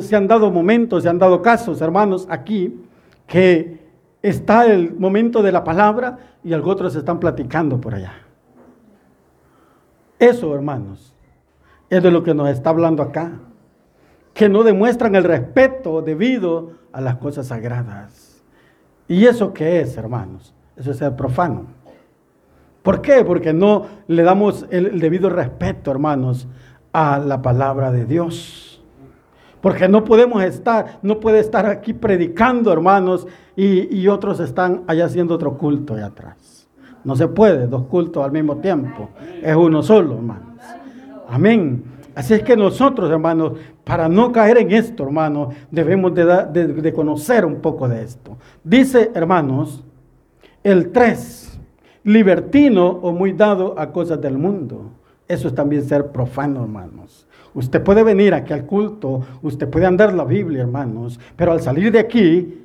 se 0.00 0.16
han 0.16 0.26
dado 0.26 0.50
momentos, 0.50 1.04
se 1.04 1.08
han 1.08 1.20
dado 1.20 1.40
casos, 1.40 1.80
hermanos, 1.80 2.26
aquí, 2.28 2.76
que 3.24 3.86
está 4.20 4.66
el 4.66 4.96
momento 4.96 5.44
de 5.44 5.52
la 5.52 5.62
palabra 5.62 6.18
y 6.42 6.52
otros 6.54 6.96
están 6.96 7.20
platicando 7.20 7.80
por 7.80 7.94
allá. 7.94 8.14
Eso, 10.18 10.52
hermanos, 10.52 11.14
es 11.88 12.02
de 12.02 12.10
lo 12.10 12.24
que 12.24 12.34
nos 12.34 12.48
está 12.48 12.70
hablando 12.70 13.00
acá. 13.00 13.30
Que 14.34 14.48
no 14.48 14.64
demuestran 14.64 15.14
el 15.14 15.22
respeto 15.22 16.02
debido 16.02 16.72
a 16.90 17.00
las 17.00 17.18
cosas 17.18 17.46
sagradas. 17.46 18.42
¿Y 19.06 19.26
eso 19.26 19.54
qué 19.54 19.80
es, 19.82 19.96
hermanos? 19.96 20.52
Eso 20.76 20.90
es 20.90 20.96
ser 20.96 21.14
profano. 21.16 21.80
¿Por 22.82 23.02
qué? 23.02 23.24
Porque 23.24 23.52
no 23.52 23.86
le 24.06 24.22
damos 24.22 24.66
el, 24.70 24.98
debido 25.00 25.28
respeto, 25.28 25.90
hermanos, 25.90 26.48
a 26.92 27.18
la 27.18 27.42
palabra 27.42 27.92
de 27.92 28.06
Dios. 28.06 28.82
Porque 29.60 29.88
no 29.88 30.04
podemos 30.04 30.42
estar, 30.42 30.98
no 31.02 31.20
puede 31.20 31.40
estar 31.40 31.66
aquí 31.66 31.92
predicando, 31.92 32.72
hermanos, 32.72 33.26
y, 33.56 34.08
otros 34.08 34.40
están 34.40 34.84
allá 34.86 35.04
haciendo 35.04 35.34
otro 35.34 35.58
culto 35.58 35.94
allá 35.94 36.06
atrás. 36.06 36.66
No 37.04 37.14
se 37.14 37.28
puede, 37.28 37.66
dos 37.66 37.82
cultos 37.84 38.24
al 38.24 38.32
mismo 38.32 38.56
tiempo. 38.56 39.10
Es 39.42 39.54
uno 39.54 39.82
solo, 39.82 40.14
hermanos. 40.14 40.56
Amén. 41.28 41.84
Así 42.14 42.32
es 42.32 42.42
que 42.42 42.56
nosotros, 42.56 43.10
hermanos, 43.10 43.52
para 43.84 44.08
no 44.08 44.32
caer 44.32 44.58
en 44.58 44.70
esto, 44.70 45.02
hermanos, 45.04 45.54
debemos 45.70 46.14
de, 46.14 46.24
de 46.24 46.92
conocer 46.94 47.44
un 47.44 47.56
poco 47.56 47.86
de 47.86 48.02
esto. 48.02 48.38
Dice, 48.64 49.10
hermanos, 49.14 49.84
el 50.62 50.92
3, 50.92 51.58
libertino 52.04 52.88
o 52.88 53.12
muy 53.12 53.32
dado 53.32 53.78
a 53.78 53.92
cosas 53.92 54.20
del 54.20 54.38
mundo. 54.38 54.90
Eso 55.28 55.48
es 55.48 55.54
también 55.54 55.84
ser 55.84 56.08
profano, 56.08 56.62
hermanos. 56.62 57.26
Usted 57.54 57.82
puede 57.82 58.02
venir 58.02 58.34
aquí 58.34 58.52
al 58.52 58.66
culto, 58.66 59.22
usted 59.42 59.68
puede 59.68 59.86
andar 59.86 60.12
la 60.12 60.24
Biblia, 60.24 60.62
hermanos, 60.62 61.18
pero 61.36 61.52
al 61.52 61.60
salir 61.60 61.90
de 61.92 61.98
aquí, 61.98 62.64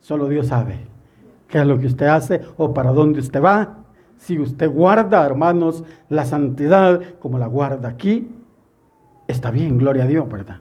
solo 0.00 0.28
Dios 0.28 0.48
sabe 0.48 0.78
qué 1.48 1.58
es 1.58 1.66
lo 1.66 1.78
que 1.78 1.86
usted 1.86 2.06
hace 2.06 2.40
o 2.56 2.74
para 2.74 2.92
dónde 2.92 3.20
usted 3.20 3.42
va. 3.42 3.78
Si 4.18 4.38
usted 4.38 4.70
guarda, 4.70 5.24
hermanos, 5.24 5.84
la 6.08 6.24
santidad 6.24 7.00
como 7.18 7.38
la 7.38 7.46
guarda 7.46 7.88
aquí, 7.88 8.30
está 9.26 9.50
bien, 9.50 9.78
gloria 9.78 10.04
a 10.04 10.06
Dios, 10.06 10.28
¿verdad? 10.28 10.60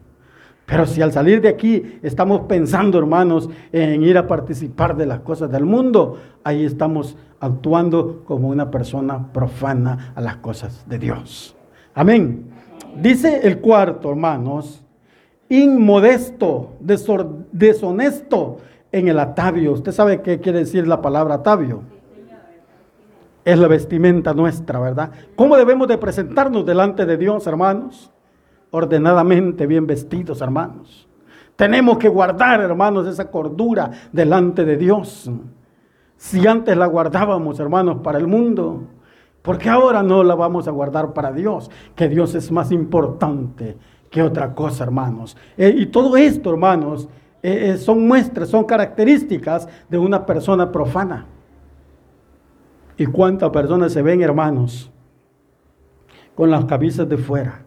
Pero 0.66 0.86
si 0.88 1.02
al 1.02 1.12
salir 1.12 1.42
de 1.42 1.50
aquí 1.50 2.00
estamos 2.02 2.42
pensando, 2.42 2.98
hermanos, 2.98 3.50
en 3.72 4.02
ir 4.02 4.18
a 4.18 4.28
participar 4.28 4.98
de 4.98 5.06
las 5.06 5.20
cosas 5.20 5.52
del 5.52 5.66
mundo, 5.66 6.18
ahí 6.44 6.66
estamos 6.66 7.16
actuando 7.40 8.24
como 8.26 8.50
una 8.50 8.72
persona 8.72 9.32
profana 9.32 10.14
a 10.16 10.22
las 10.22 10.38
cosas 10.38 10.84
de 10.88 10.98
Dios. 10.98 11.56
Amén. 11.94 12.46
Dice 13.00 13.42
el 13.44 13.60
cuarto, 13.60 14.10
hermanos, 14.10 14.82
inmodesto, 15.50 16.74
deshonesto 16.80 18.58
en 18.92 19.08
el 19.08 19.20
atavio. 19.20 19.74
¿Usted 19.74 19.92
sabe 19.92 20.22
qué 20.22 20.40
quiere 20.40 20.60
decir 20.60 20.88
la 20.88 21.02
palabra 21.02 21.36
atavio? 21.36 21.82
Es 23.44 23.60
la 23.60 23.68
vestimenta 23.68 24.34
nuestra, 24.34 24.80
¿verdad? 24.80 25.12
¿Cómo 25.36 25.56
debemos 25.56 25.88
de 25.88 26.00
presentarnos 26.00 26.66
delante 26.66 27.06
de 27.06 27.18
Dios, 27.18 27.46
hermanos? 27.46 28.12
Ordenadamente 28.76 29.66
bien 29.66 29.88
vestidos, 29.88 30.42
hermanos. 30.42 31.08
Tenemos 31.56 31.98
que 31.98 32.10
guardar, 32.10 32.60
hermanos, 32.60 33.08
esa 33.08 33.32
cordura 33.32 33.90
delante 34.12 34.66
de 34.66 34.76
Dios. 34.76 35.32
Si 36.18 36.46
antes 36.46 36.76
la 36.76 36.86
guardábamos, 36.86 37.60
hermanos, 37.60 38.00
para 38.04 38.18
el 38.18 38.28
mundo, 38.28 38.84
¿por 39.42 39.58
qué 39.58 39.70
ahora 39.70 40.04
no 40.04 40.24
la 40.24 40.36
vamos 40.36 40.68
a 40.68 40.72
guardar 40.72 41.14
para 41.14 41.32
Dios? 41.32 41.72
Que 41.96 42.10
Dios 42.10 42.36
es 42.36 42.52
más 42.52 42.72
importante 42.74 43.78
que 44.10 44.22
otra 44.22 44.54
cosa, 44.54 44.84
hermanos. 44.84 45.38
Eh, 45.58 45.74
y 45.78 45.86
todo 45.86 46.18
esto, 46.18 46.52
hermanos, 46.52 47.08
eh, 47.42 47.70
eh, 47.70 47.78
son 47.78 48.06
muestras, 48.06 48.50
son 48.50 48.66
características 48.66 49.70
de 49.88 49.98
una 49.98 50.26
persona 50.26 50.70
profana. 50.70 51.28
¿Y 52.98 53.06
cuántas 53.06 53.50
personas 53.52 53.94
se 53.94 54.02
ven, 54.02 54.22
hermanos, 54.22 54.92
con 56.34 56.52
las 56.52 56.66
cabezas 56.66 57.08
de 57.08 57.18
fuera? 57.18 57.65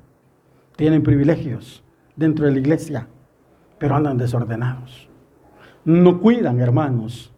Tienen 0.78 1.02
privilegios 1.02 1.82
dentro 2.14 2.47
de 2.47 2.52
la 2.52 2.61
iglesia, 2.61 3.08
pero 3.78 3.97
andan 3.97 4.16
desordenados. 4.16 5.08
No 5.85 6.20
cuidan, 6.20 6.61
hermanos. 6.61 7.32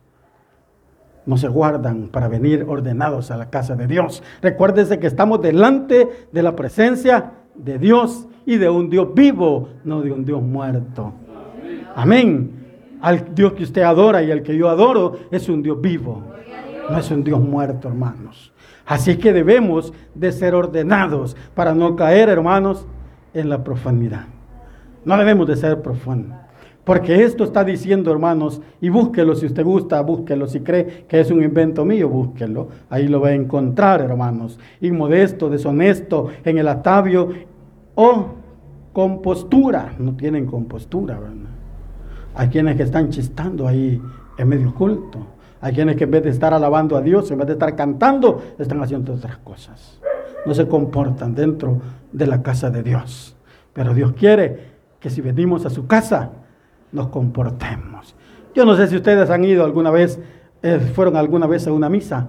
No 1.25 1.39
se 1.39 1.49
guardan 1.49 2.09
para 2.09 2.29
venir 2.29 2.67
ordenados 2.69 3.31
a 3.31 3.39
la 3.39 3.49
casa 3.49 3.77
de 3.77 3.87
Dios. 3.87 4.23
Recuérdese 4.43 4.99
que 4.99 5.07
estamos 5.07 5.41
delante 5.41 6.27
de 6.31 6.43
la 6.43 6.55
presencia 6.55 7.33
de 7.55 7.79
Dios 7.79 8.29
y 8.45 8.59
de 8.59 8.69
un 8.69 8.91
Dios 8.91 9.15
vivo, 9.15 9.71
no 9.85 10.03
de 10.03 10.13
un 10.13 10.27
Dios 10.27 10.43
muerto. 10.43 11.15
Amén. 11.97 12.99
Al 13.01 13.35
Dios 13.35 13.55
que 13.55 13.63
usted 13.63 13.81
adora 13.81 14.23
y 14.23 14.31
el 14.31 14.43
que 14.43 14.55
yo 14.55 14.69
adoro 14.69 15.17
es 15.31 15.49
un 15.49 15.63
Dios 15.63 15.81
vivo, 15.81 16.23
no 16.91 16.99
es 16.99 17.11
un 17.11 17.25
Dios 17.25 17.41
muerto, 17.41 17.89
hermanos. 17.89 18.53
Así 18.85 19.17
que 19.17 19.33
debemos 19.33 19.95
de 20.15 20.31
ser 20.31 20.55
ordenados 20.55 21.39
para 21.55 21.75
no 21.75 21.97
caer, 21.97 22.29
hermanos, 22.29 22.87
en 23.35 23.49
la 23.49 23.63
profanidad. 23.65 24.27
No 25.05 25.17
debemos 25.17 25.47
de 25.47 25.57
ser 25.57 25.81
profanos. 25.83 26.39
Porque 26.85 27.23
esto 27.23 27.45
está 27.45 27.63
diciendo, 27.63 28.11
hermanos, 28.11 28.61
y 28.81 28.89
búsquelo 28.89 29.37
si 29.37 29.47
usted 29.47 29.63
gusta, 29.63 30.01
búsquelo. 30.01 30.47
Si 30.47 30.61
cree 30.61 31.05
que 31.07 31.21
es 31.21 31.31
un 31.31 31.43
invento 31.43 31.85
mío, 31.85 32.09
búsquelo. 32.09 32.69
Ahí 32.89 33.07
lo 33.07 33.21
va 33.21 33.29
a 33.29 33.35
encontrar, 33.35 34.01
hermanos. 34.01 34.59
Inmodesto, 34.81 35.49
deshonesto, 35.51 36.31
en 36.45 36.59
el 36.59 36.69
atavio 36.69 37.29
o 37.95 38.27
compostura. 38.93 39.95
No 39.99 40.17
tienen 40.17 40.47
compostura, 40.47 41.19
¿verdad? 41.19 41.51
Hay 42.35 42.49
quienes 42.49 42.77
que 42.77 42.85
están 42.85 43.11
chistando 43.11 43.69
ahí 43.69 44.01
en 44.39 44.49
medio 44.49 44.75
culto. 44.75 45.19
Hay 45.61 45.75
quienes 45.75 45.97
que 45.97 46.05
en 46.05 46.11
vez 46.11 46.25
de 46.25 46.31
estar 46.31 46.55
alabando 46.55 46.97
a 46.97 47.03
Dios, 47.03 47.31
en 47.31 47.39
vez 47.39 47.47
de 47.47 47.53
estar 47.53 47.77
cantando, 47.77 48.43
están 48.59 48.83
haciendo 48.83 49.15
otras 49.15 49.37
cosas. 49.39 50.01
No 50.47 50.55
se 50.55 50.67
comportan 50.67 51.35
dentro 51.35 51.79
de 52.13 52.27
la 52.27 52.43
casa 52.43 52.71
de 52.71 52.83
Dios. 52.83 53.37
Pero 53.73 53.95
Dios 53.95 54.13
quiere 54.13 54.71
que 54.99 55.11
si 55.11 55.21
venimos 55.21 55.65
a 55.67 55.71
su 55.71 55.87
casa, 55.87 56.31
nos 56.93 57.09
comportemos. 57.09 58.15
Yo 58.55 58.65
no 58.65 58.75
sé 58.75 58.89
si 58.89 58.97
ustedes 58.97 59.31
han 59.31 59.45
ido 59.45 59.65
alguna 59.65 59.91
vez, 59.91 60.21
eh, 60.63 60.79
fueron 60.95 61.17
alguna 61.17 61.47
vez 61.47 61.67
a 61.67 61.73
una 61.73 61.89
misa. 61.89 62.29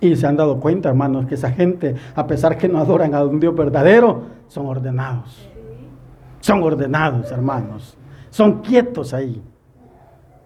Y 0.00 0.16
se 0.16 0.26
han 0.26 0.36
dado 0.36 0.60
cuenta, 0.60 0.88
hermanos, 0.88 1.26
que 1.26 1.34
esa 1.34 1.50
gente, 1.50 1.94
a 2.14 2.26
pesar 2.26 2.58
que 2.58 2.68
no 2.68 2.78
adoran 2.78 3.14
a 3.14 3.24
un 3.24 3.40
Dios 3.40 3.54
verdadero, 3.54 4.24
son 4.48 4.66
ordenados. 4.66 5.48
Son 6.40 6.62
ordenados, 6.62 7.30
hermanos. 7.30 7.96
Son 8.30 8.60
quietos 8.60 9.14
ahí. 9.14 9.42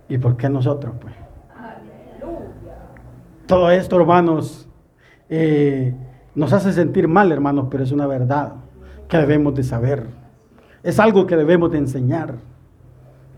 ¿Y 0.08 0.18
por 0.18 0.36
qué 0.36 0.48
nosotros, 0.48 0.94
pues? 1.00 1.14
Todo 3.46 3.70
esto, 3.70 3.98
hermanos, 3.98 4.68
eh, 5.28 5.94
nos 6.34 6.52
hace 6.52 6.72
sentir 6.72 7.08
mal, 7.08 7.32
hermanos, 7.32 7.68
pero 7.70 7.82
es 7.82 7.92
una 7.92 8.06
verdad 8.06 8.54
que 9.08 9.18
debemos 9.18 9.54
de 9.54 9.62
saber. 9.62 10.06
Es 10.82 10.98
algo 10.98 11.26
que 11.26 11.36
debemos 11.36 11.70
de 11.72 11.78
enseñar. 11.78 12.34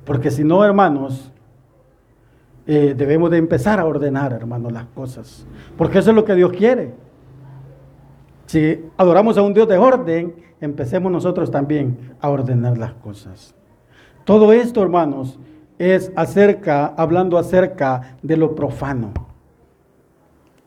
Porque 0.05 0.31
si 0.31 0.45
no, 0.45 0.65
hermanos, 0.65 1.33
eh, 2.67 2.95
debemos 2.97 3.31
de 3.31 3.39
empezar 3.39 3.81
a 3.81 3.87
ordenar, 3.87 4.33
hermanos, 4.33 4.73
las 4.73 4.87
cosas. 4.87 5.47
Porque 5.77 5.99
eso 5.99 6.11
es 6.11 6.17
lo 6.17 6.25
que 6.25 6.35
Dios 6.35 6.53
quiere. 6.53 6.95
Si 8.47 8.85
adoramos 8.97 9.39
a 9.39 9.43
un 9.43 9.55
Dios 9.55 9.67
de 9.69 9.79
orden, 9.79 10.35
empecemos 10.61 11.11
nosotros 11.11 11.51
también 11.51 12.15
a 12.21 12.29
ordenar 12.29 12.77
las 12.77 12.93
cosas. 12.95 13.55
Todo 14.25 14.53
esto, 14.53 14.83
hermanos, 14.83 15.39
es 15.79 16.13
acerca, 16.15 16.87
hablando 16.87 17.39
acerca 17.39 18.17
de 18.23 18.37
lo 18.37 18.55
profano. 18.55 19.32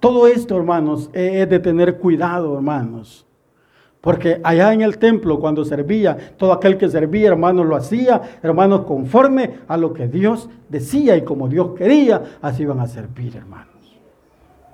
Todo 0.05 0.27
esto, 0.27 0.55
hermanos, 0.55 1.09
es 1.13 1.49
de 1.49 1.57
tener 1.57 1.97
cuidado, 1.97 2.53
hermanos. 2.53 3.25
Porque 4.01 4.39
allá 4.43 4.71
en 4.71 4.83
el 4.83 4.99
templo, 4.99 5.39
cuando 5.39 5.65
servía, 5.65 6.15
todo 6.37 6.53
aquel 6.53 6.77
que 6.77 6.87
servía, 6.87 7.29
hermanos, 7.29 7.65
lo 7.65 7.75
hacía, 7.75 8.21
hermanos, 8.43 8.81
conforme 8.81 9.61
a 9.67 9.77
lo 9.77 9.93
que 9.93 10.07
Dios 10.07 10.47
decía 10.69 11.17
y 11.17 11.23
como 11.23 11.47
Dios 11.47 11.71
quería, 11.75 12.21
así 12.39 12.61
iban 12.61 12.81
a 12.81 12.85
servir, 12.85 13.35
hermanos. 13.35 13.97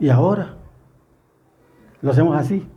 Y 0.02 0.10
ahora, 0.10 0.56
lo 2.02 2.12
hacemos 2.12 2.36
así. 2.36 2.68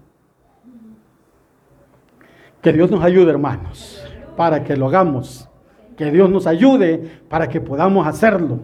Que 2.63 2.73
Dios 2.73 2.89
nos 2.89 3.03
ayude, 3.03 3.33
hermanos, 3.33 4.01
para 4.37 4.63
que 4.63 4.77
lo 4.77 4.87
hagamos. 4.87 5.49
Que 5.97 6.13
Dios 6.13 6.31
nos 6.31 6.47
ayude 6.47 7.19
para 7.29 7.49
que 7.49 7.61
podamos 7.61 8.07
hacerlo. 8.07 8.61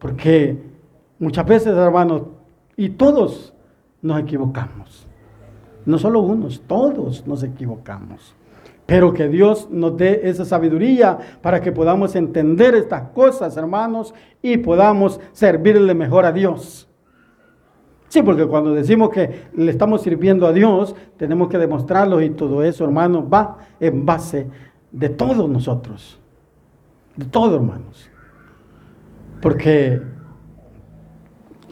Porque 0.00 0.60
muchas 1.20 1.46
veces, 1.46 1.76
hermanos, 1.76 2.22
y 2.78 2.90
todos 2.90 3.52
nos 4.00 4.20
equivocamos. 4.20 5.06
No 5.84 5.98
solo 5.98 6.20
unos, 6.20 6.62
todos 6.66 7.26
nos 7.26 7.42
equivocamos. 7.42 8.36
Pero 8.86 9.12
que 9.12 9.28
Dios 9.28 9.68
nos 9.70 9.96
dé 9.96 10.20
esa 10.24 10.44
sabiduría 10.44 11.18
para 11.42 11.60
que 11.60 11.72
podamos 11.72 12.14
entender 12.14 12.76
estas 12.76 13.10
cosas, 13.10 13.56
hermanos, 13.56 14.14
y 14.40 14.58
podamos 14.58 15.20
servirle 15.32 15.92
mejor 15.92 16.24
a 16.24 16.32
Dios. 16.32 16.88
Sí, 18.06 18.22
porque 18.22 18.46
cuando 18.46 18.72
decimos 18.72 19.10
que 19.10 19.48
le 19.54 19.72
estamos 19.72 20.02
sirviendo 20.02 20.46
a 20.46 20.52
Dios, 20.52 20.94
tenemos 21.16 21.48
que 21.48 21.58
demostrarlo 21.58 22.22
y 22.22 22.30
todo 22.30 22.62
eso, 22.62 22.84
hermanos, 22.84 23.24
va 23.24 23.58
en 23.80 24.06
base 24.06 24.46
de 24.92 25.08
todos 25.08 25.50
nosotros. 25.50 26.20
De 27.16 27.26
todos, 27.26 27.54
hermanos. 27.54 28.08
Porque 29.42 30.00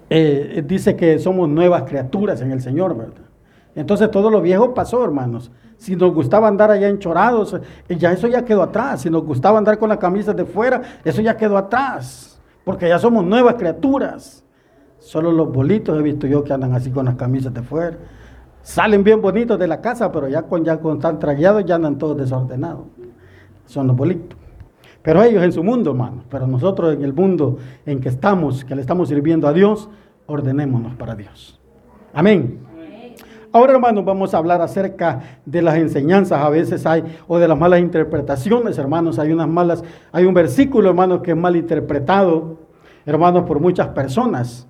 eh, 0.08 0.62
dice 0.66 0.96
que 0.96 1.18
somos 1.18 1.48
nuevas 1.48 1.82
criaturas 1.82 2.40
en 2.40 2.52
el 2.52 2.60
Señor, 2.60 2.96
¿verdad? 2.96 3.24
Entonces 3.74 4.10
todo 4.10 4.30
lo 4.30 4.40
viejo 4.40 4.72
pasó, 4.72 5.04
hermanos. 5.04 5.50
Si 5.76 5.94
nos 5.94 6.14
gustaba 6.14 6.48
andar 6.48 6.70
allá 6.70 6.88
enchorados, 6.88 7.54
eh, 7.88 7.96
ya 7.96 8.12
eso 8.12 8.26
ya 8.26 8.44
quedó 8.44 8.62
atrás. 8.62 9.02
Si 9.02 9.10
nos 9.10 9.24
gustaba 9.24 9.58
andar 9.58 9.78
con 9.78 9.90
las 9.90 9.98
camisas 9.98 10.34
de 10.34 10.44
fuera, 10.44 10.80
eso 11.04 11.20
ya 11.20 11.36
quedó 11.36 11.58
atrás. 11.58 12.40
Porque 12.64 12.88
ya 12.88 12.98
somos 12.98 13.24
nuevas 13.24 13.54
criaturas. 13.56 14.42
Solo 14.98 15.30
los 15.30 15.52
bolitos 15.52 15.98
he 15.98 16.02
visto 16.02 16.26
yo 16.26 16.42
que 16.42 16.52
andan 16.52 16.72
así 16.72 16.90
con 16.90 17.04
las 17.04 17.16
camisas 17.16 17.52
de 17.52 17.62
fuera. 17.62 17.98
Salen 18.62 19.04
bien 19.04 19.20
bonitos 19.20 19.58
de 19.58 19.68
la 19.68 19.80
casa, 19.80 20.10
pero 20.10 20.28
ya 20.28 20.42
con 20.42 20.64
ya 20.64 20.80
con 20.80 20.98
tan 20.98 21.20
ya 21.38 21.74
andan 21.74 21.98
todos 21.98 22.16
desordenados. 22.16 22.86
Son 23.66 23.86
los 23.86 23.96
bolitos. 23.96 24.45
Pero 25.06 25.22
ellos 25.22 25.44
en 25.44 25.52
su 25.52 25.62
mundo, 25.62 25.92
hermanos. 25.92 26.24
Pero 26.28 26.48
nosotros 26.48 26.92
en 26.92 27.04
el 27.04 27.12
mundo 27.12 27.58
en 27.86 28.00
que 28.00 28.08
estamos, 28.08 28.64
que 28.64 28.74
le 28.74 28.80
estamos 28.80 29.08
sirviendo 29.08 29.46
a 29.46 29.52
Dios, 29.52 29.88
ordenémonos 30.26 30.96
para 30.96 31.14
Dios. 31.14 31.60
Amén. 32.12 32.58
Ahora, 33.52 33.74
hermanos, 33.74 34.04
vamos 34.04 34.34
a 34.34 34.38
hablar 34.38 34.60
acerca 34.62 35.20
de 35.44 35.62
las 35.62 35.76
enseñanzas. 35.76 36.40
A 36.40 36.48
veces 36.48 36.84
hay, 36.86 37.04
o 37.28 37.38
de 37.38 37.46
las 37.46 37.56
malas 37.56 37.78
interpretaciones, 37.78 38.78
hermanos. 38.78 39.20
Hay 39.20 39.30
unas 39.30 39.46
malas, 39.46 39.84
hay 40.10 40.24
un 40.24 40.34
versículo, 40.34 40.88
hermanos, 40.88 41.20
que 41.22 41.30
es 41.30 41.36
mal 41.36 41.54
interpretado, 41.54 42.58
hermanos, 43.06 43.44
por 43.44 43.60
muchas 43.60 43.86
personas. 43.90 44.66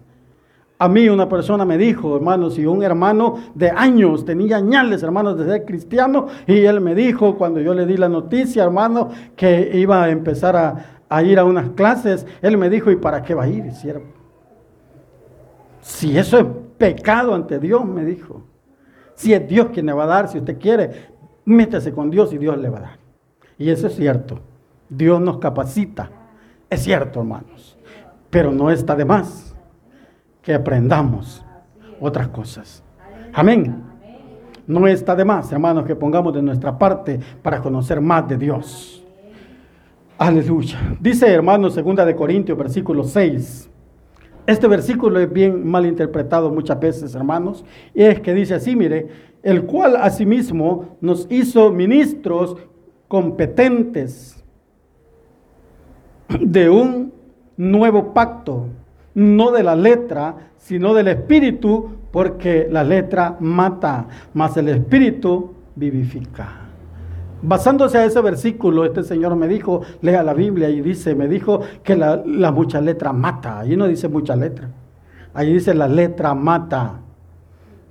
A 0.79 0.89
mí 0.89 1.09
una 1.09 1.27
persona 1.27 1.65
me 1.65 1.79
dijo, 1.79 2.17
hermanos, 2.17 2.55
si 2.55 2.67
un 2.67 2.83
hermano 2.83 3.39
de 3.55 3.71
años 3.71 4.27
tenía 4.27 4.59
añales, 4.59 5.03
hermanos, 5.03 5.39
de 5.39 5.47
ser 5.47 5.65
cristiano, 5.65 6.27
y 6.47 6.65
él 6.65 6.83
me 6.83 6.95
dijo, 6.95 7.37
cuando 7.39 7.61
yo 7.61 7.73
le 7.73 7.87
di 7.87 7.97
la 7.97 8.11
noticia, 8.11 8.65
hermano, 8.65 9.09
que 9.35 9.71
iba 9.75 10.03
a 10.03 10.11
empezar 10.11 10.55
a, 11.09 11.23
ir 11.23 11.39
a 11.39 11.45
unas 11.45 11.71
clases, 11.71 12.27
él 12.43 12.59
me 12.59 12.69
dijo, 12.69 12.91
¿y 12.91 12.97
para 12.97 13.23
qué 13.23 13.35
va 13.35 13.45
a 13.45 13.49
ir, 13.49 13.73
siervo? 13.73 14.05
Si 15.81 16.19
eso 16.19 16.39
es 16.39 16.47
pecado 16.77 17.35
ante 17.35 17.59
Dios, 17.59 17.87
me 17.87 18.05
dijo. 18.05 18.43
Si 19.15 19.33
es 19.33 19.49
Dios 19.49 19.69
quien 19.73 19.87
le 19.87 19.95
va 19.95 20.05
a 20.05 20.09
dar, 20.09 20.29
si 20.29 20.39
usted 20.39 20.59
quiere, 20.59 21.07
métase 21.47 21.93
con 21.93 22.11
Dios 22.11 22.35
y 22.35 22.39
Dios 22.39 22.59
le 22.59 22.69
va 22.69 22.79
a 22.79 22.83
dar. 22.83 22.99
Y 23.57 23.71
eso 23.71 23.87
es 23.87 23.95
cierto. 23.95 24.41
Dios 24.91 25.23
nos 25.23 25.39
capacita. 25.39 26.11
Es 26.69 26.83
cierto, 26.83 27.21
hermanos. 27.21 27.79
Pero 28.29 28.53
no 28.53 28.71
está 28.71 28.95
de 28.95 29.07
más 29.07 29.46
que 30.47 30.55
aprendamos 30.55 31.45
otras 32.01 32.29
cosas. 32.29 32.81
Amén. 33.35 33.83
No 34.65 34.87
está 34.87 35.17
de 35.17 35.25
más, 35.25 35.51
hermanos, 35.51 35.85
que 35.85 35.97
pongamos 35.97 36.33
de 36.33 36.41
nuestra 36.41 36.79
parte 36.79 37.19
para 37.43 37.61
conocer 37.61 38.01
más 38.01 38.29
de 38.29 38.37
Dios. 38.37 39.05
Aleluya. 40.17 40.97
Dice, 41.01 41.27
hermanos, 41.27 41.75
segunda 41.75 42.05
de 42.05 42.15
Corintios, 42.15 42.57
versículo 42.57 43.03
6. 43.03 43.69
Este 44.47 44.69
versículo 44.69 45.19
es 45.19 45.33
bien 45.33 45.67
mal 45.67 45.85
interpretado 45.85 46.49
muchas 46.53 46.79
veces, 46.79 47.17
hermanos, 47.17 47.65
y 47.93 48.05
es 48.05 48.21
que 48.21 48.33
dice 48.33 48.55
así, 48.55 48.77
mire, 48.77 49.09
el 49.43 49.65
cual 49.65 49.97
asimismo 49.97 50.97
nos 51.01 51.27
hizo 51.29 51.73
ministros 51.73 52.57
competentes 53.09 54.45
de 56.41 56.71
un 56.71 57.13
nuevo 57.57 58.15
pacto, 58.15 58.69
no 59.17 59.51
de 59.51 59.63
la 59.63 59.75
letra, 59.75 60.51
sino 60.59 60.93
del 60.93 61.09
espíritu, 61.09 61.89
porque 62.11 62.69
la 62.71 62.85
letra 62.85 63.37
mata, 63.41 64.07
mas 64.35 64.57
el 64.59 64.69
espíritu 64.69 65.53
vivifica. 65.75 66.67
Basándose 67.41 67.97
a 67.97 68.05
ese 68.05 68.21
versículo, 68.21 68.85
este 68.85 69.03
señor 69.03 69.35
me 69.37 69.49
dijo, 69.49 69.81
lea 70.03 70.23
la 70.23 70.35
Biblia 70.35 70.69
y 70.69 70.83
dice, 70.83 71.15
me 71.15 71.29
dijo 71.29 71.61
que 71.83 71.97
la, 71.97 72.23
mucha 72.53 72.81
letra 72.81 73.13
mata. 73.13 73.61
Allí 73.61 73.75
no 73.77 73.87
dice 73.87 74.09
mucha 74.09 74.37
letra. 74.37 74.69
Allí 75.33 75.55
dice 75.55 75.75
la 75.75 75.89
letra 75.89 76.35
mata. 76.35 77.01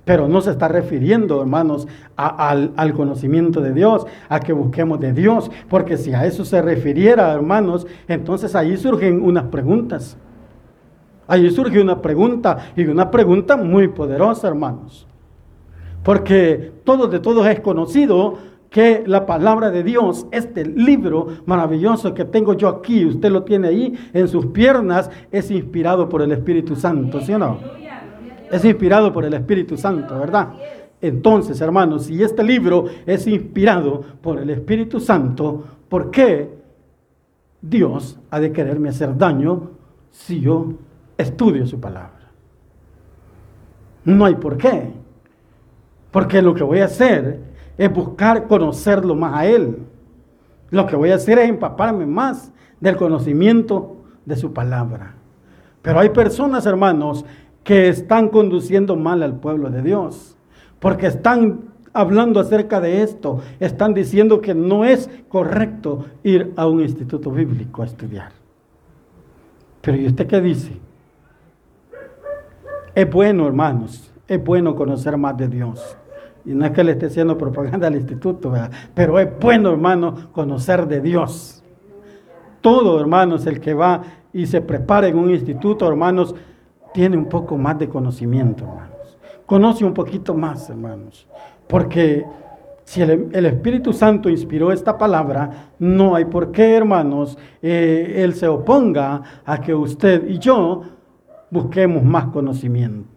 Pero 0.04 0.28
no 0.28 0.40
se 0.40 0.52
está 0.52 0.68
refiriendo, 0.68 1.40
hermanos, 1.40 1.88
al, 2.14 2.72
al, 2.76 2.92
conocimiento 2.92 3.60
de 3.60 3.72
Dios, 3.72 4.06
a 4.28 4.38
que 4.38 4.52
busquemos 4.52 5.00
de 5.00 5.12
Dios. 5.12 5.50
Porque 5.68 5.96
si 5.96 6.12
a 6.14 6.24
eso 6.24 6.44
se 6.44 6.62
refiriera, 6.62 7.32
hermanos, 7.32 7.88
entonces 8.06 8.54
ahí 8.54 8.76
surgen 8.76 9.24
unas 9.24 9.44
preguntas. 9.44 10.16
Allí 11.26 11.50
surge 11.50 11.80
una 11.80 12.00
pregunta 12.00 12.72
y 12.76 12.84
una 12.84 13.10
pregunta 13.10 13.56
muy 13.56 13.88
poderosa, 13.88 14.48
hermanos. 14.48 15.06
Porque 16.02 16.72
todo 16.84 17.08
de 17.08 17.18
todos 17.18 17.46
es 17.46 17.60
conocido 17.60 18.34
que 18.70 19.04
la 19.06 19.26
palabra 19.26 19.70
de 19.70 19.82
Dios, 19.82 20.26
este 20.30 20.64
libro 20.64 21.28
maravilloso 21.46 22.14
que 22.14 22.24
tengo 22.24 22.54
yo 22.54 22.68
aquí, 22.68 23.04
usted 23.04 23.30
lo 23.30 23.42
tiene 23.42 23.68
ahí 23.68 23.94
en 24.12 24.28
sus 24.28 24.46
piernas, 24.46 25.10
es 25.30 25.50
inspirado 25.50 26.08
por 26.08 26.22
el 26.22 26.32
Espíritu 26.32 26.76
Santo, 26.76 27.20
¿sí 27.20 27.32
o 27.32 27.38
no? 27.38 27.58
Es 28.50 28.64
inspirado 28.64 29.12
por 29.12 29.24
el 29.24 29.34
Espíritu 29.34 29.76
Santo, 29.76 30.18
¿verdad? 30.18 30.50
Entonces, 31.00 31.60
hermanos, 31.60 32.04
si 32.04 32.22
este 32.22 32.42
libro 32.44 32.84
es 33.04 33.26
inspirado 33.26 34.02
por 34.20 34.38
el 34.38 34.50
Espíritu 34.50 35.00
Santo, 35.00 35.64
¿por 35.88 36.10
qué 36.10 36.50
Dios 37.60 38.18
ha 38.30 38.40
de 38.40 38.52
quererme 38.52 38.90
hacer 38.90 39.16
daño 39.16 39.70
si 40.10 40.40
yo 40.40 40.74
estudio 41.18 41.66
su 41.66 41.80
palabra? 41.80 42.30
No 44.04 44.24
hay 44.24 44.36
por 44.36 44.56
qué. 44.56 44.92
Porque 46.10 46.40
lo 46.40 46.54
que 46.54 46.62
voy 46.62 46.80
a 46.80 46.86
hacer 46.86 47.40
es 47.76 47.92
buscar 47.92 48.46
conocerlo 48.46 49.14
más 49.14 49.34
a 49.34 49.46
Él. 49.46 49.78
Lo 50.70 50.86
que 50.86 50.96
voy 50.96 51.10
a 51.10 51.16
hacer 51.16 51.38
es 51.38 51.48
empaparme 51.48 52.06
más 52.06 52.52
del 52.80 52.96
conocimiento 52.96 53.96
de 54.24 54.36
su 54.36 54.52
palabra. 54.52 55.14
Pero 55.82 56.00
hay 56.00 56.10
personas, 56.10 56.66
hermanos, 56.66 57.24
que 57.62 57.88
están 57.88 58.28
conduciendo 58.28 58.96
mal 58.96 59.22
al 59.22 59.40
pueblo 59.40 59.70
de 59.70 59.82
Dios, 59.82 60.36
porque 60.78 61.08
están 61.08 61.64
hablando 61.92 62.40
acerca 62.40 62.80
de 62.80 63.02
esto, 63.02 63.40
están 63.58 63.94
diciendo 63.94 64.40
que 64.40 64.54
no 64.54 64.84
es 64.84 65.10
correcto 65.28 66.06
ir 66.22 66.52
a 66.56 66.66
un 66.66 66.80
instituto 66.80 67.30
bíblico 67.30 67.82
a 67.82 67.86
estudiar. 67.86 68.32
Pero 69.80 69.96
¿y 69.96 70.06
usted 70.06 70.26
qué 70.26 70.40
dice? 70.40 70.85
Es 72.96 73.10
bueno, 73.10 73.46
hermanos, 73.46 74.10
es 74.26 74.42
bueno 74.42 74.74
conocer 74.74 75.18
más 75.18 75.36
de 75.36 75.48
Dios. 75.48 75.98
Y 76.46 76.54
no 76.54 76.64
es 76.64 76.70
que 76.70 76.82
le 76.82 76.92
esté 76.92 77.06
haciendo 77.06 77.36
propaganda 77.36 77.88
al 77.88 77.94
instituto, 77.94 78.54
pero 78.94 79.18
es 79.18 79.28
bueno, 79.38 79.68
hermano, 79.68 80.32
conocer 80.32 80.88
de 80.88 81.02
Dios. 81.02 81.62
Todo, 82.62 82.98
hermanos, 82.98 83.44
el 83.44 83.60
que 83.60 83.74
va 83.74 84.00
y 84.32 84.46
se 84.46 84.62
prepara 84.62 85.08
en 85.08 85.18
un 85.18 85.28
instituto, 85.28 85.86
hermanos, 85.86 86.34
tiene 86.94 87.18
un 87.18 87.26
poco 87.26 87.58
más 87.58 87.78
de 87.78 87.86
conocimiento, 87.86 88.64
hermanos. 88.64 89.18
Conoce 89.44 89.84
un 89.84 89.92
poquito 89.92 90.32
más, 90.32 90.70
hermanos. 90.70 91.28
Porque 91.68 92.24
si 92.84 93.02
el, 93.02 93.44
Espíritu 93.44 93.92
Santo 93.92 94.30
inspiró 94.30 94.72
esta 94.72 94.96
palabra, 94.96 95.72
no 95.78 96.14
hay 96.14 96.24
por 96.24 96.50
qué, 96.50 96.74
hermanos, 96.74 97.36
eh, 97.60 98.22
Él 98.24 98.32
se 98.32 98.48
oponga 98.48 99.20
a 99.44 99.60
que 99.60 99.74
usted 99.74 100.26
y 100.26 100.38
yo 100.38 100.96
busquemos 101.50 102.02
más 102.02 102.26
conocimiento. 102.26 103.16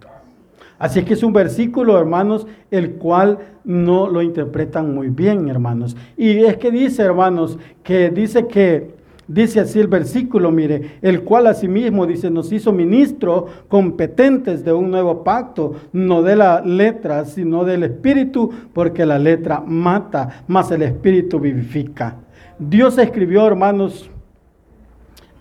Así 0.80 1.04
que 1.04 1.14
es 1.14 1.24
un 1.24 1.34
versículo, 1.34 2.00
hermanos, 2.00 2.48
el 2.72 2.94
cual 2.94 3.38
no 3.66 4.08
lo 4.08 4.22
interpretan 4.22 4.96
muy 4.96 5.10
bien, 5.10 5.50
hermanos. 5.50 5.98
Y 6.16 6.38
es 6.46 6.56
que 6.56 6.72
dice, 6.72 7.04
hermanos, 7.04 7.60
que 7.84 8.10
dice 8.10 8.48
que, 8.48 8.96
dice 9.28 9.60
así 9.60 9.78
el 9.78 9.88
versículo, 9.88 10.52
mire, 10.52 11.00
el 11.02 11.24
cual 11.24 11.48
asimismo, 11.48 12.08
dice, 12.08 12.32
nos 12.32 12.50
hizo 12.54 12.72
ministros 12.72 13.52
competentes 13.68 14.64
de 14.64 14.72
un 14.72 14.90
nuevo 14.90 15.22
pacto, 15.22 15.74
no 15.92 16.22
de 16.22 16.38
la 16.38 16.62
letra, 16.62 17.26
sino 17.26 17.66
del 17.66 17.84
espíritu, 17.84 18.50
porque 18.74 19.06
la 19.06 19.20
letra 19.20 19.62
mata, 19.66 20.44
más 20.48 20.72
el 20.72 20.84
espíritu 20.84 21.42
vivifica. 21.42 22.16
Dios 22.58 22.98
escribió, 22.98 23.46
hermanos, 23.46 24.10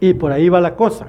y 0.00 0.14
por 0.14 0.32
ahí 0.32 0.48
va 0.48 0.60
la 0.60 0.74
cosa, 0.74 1.08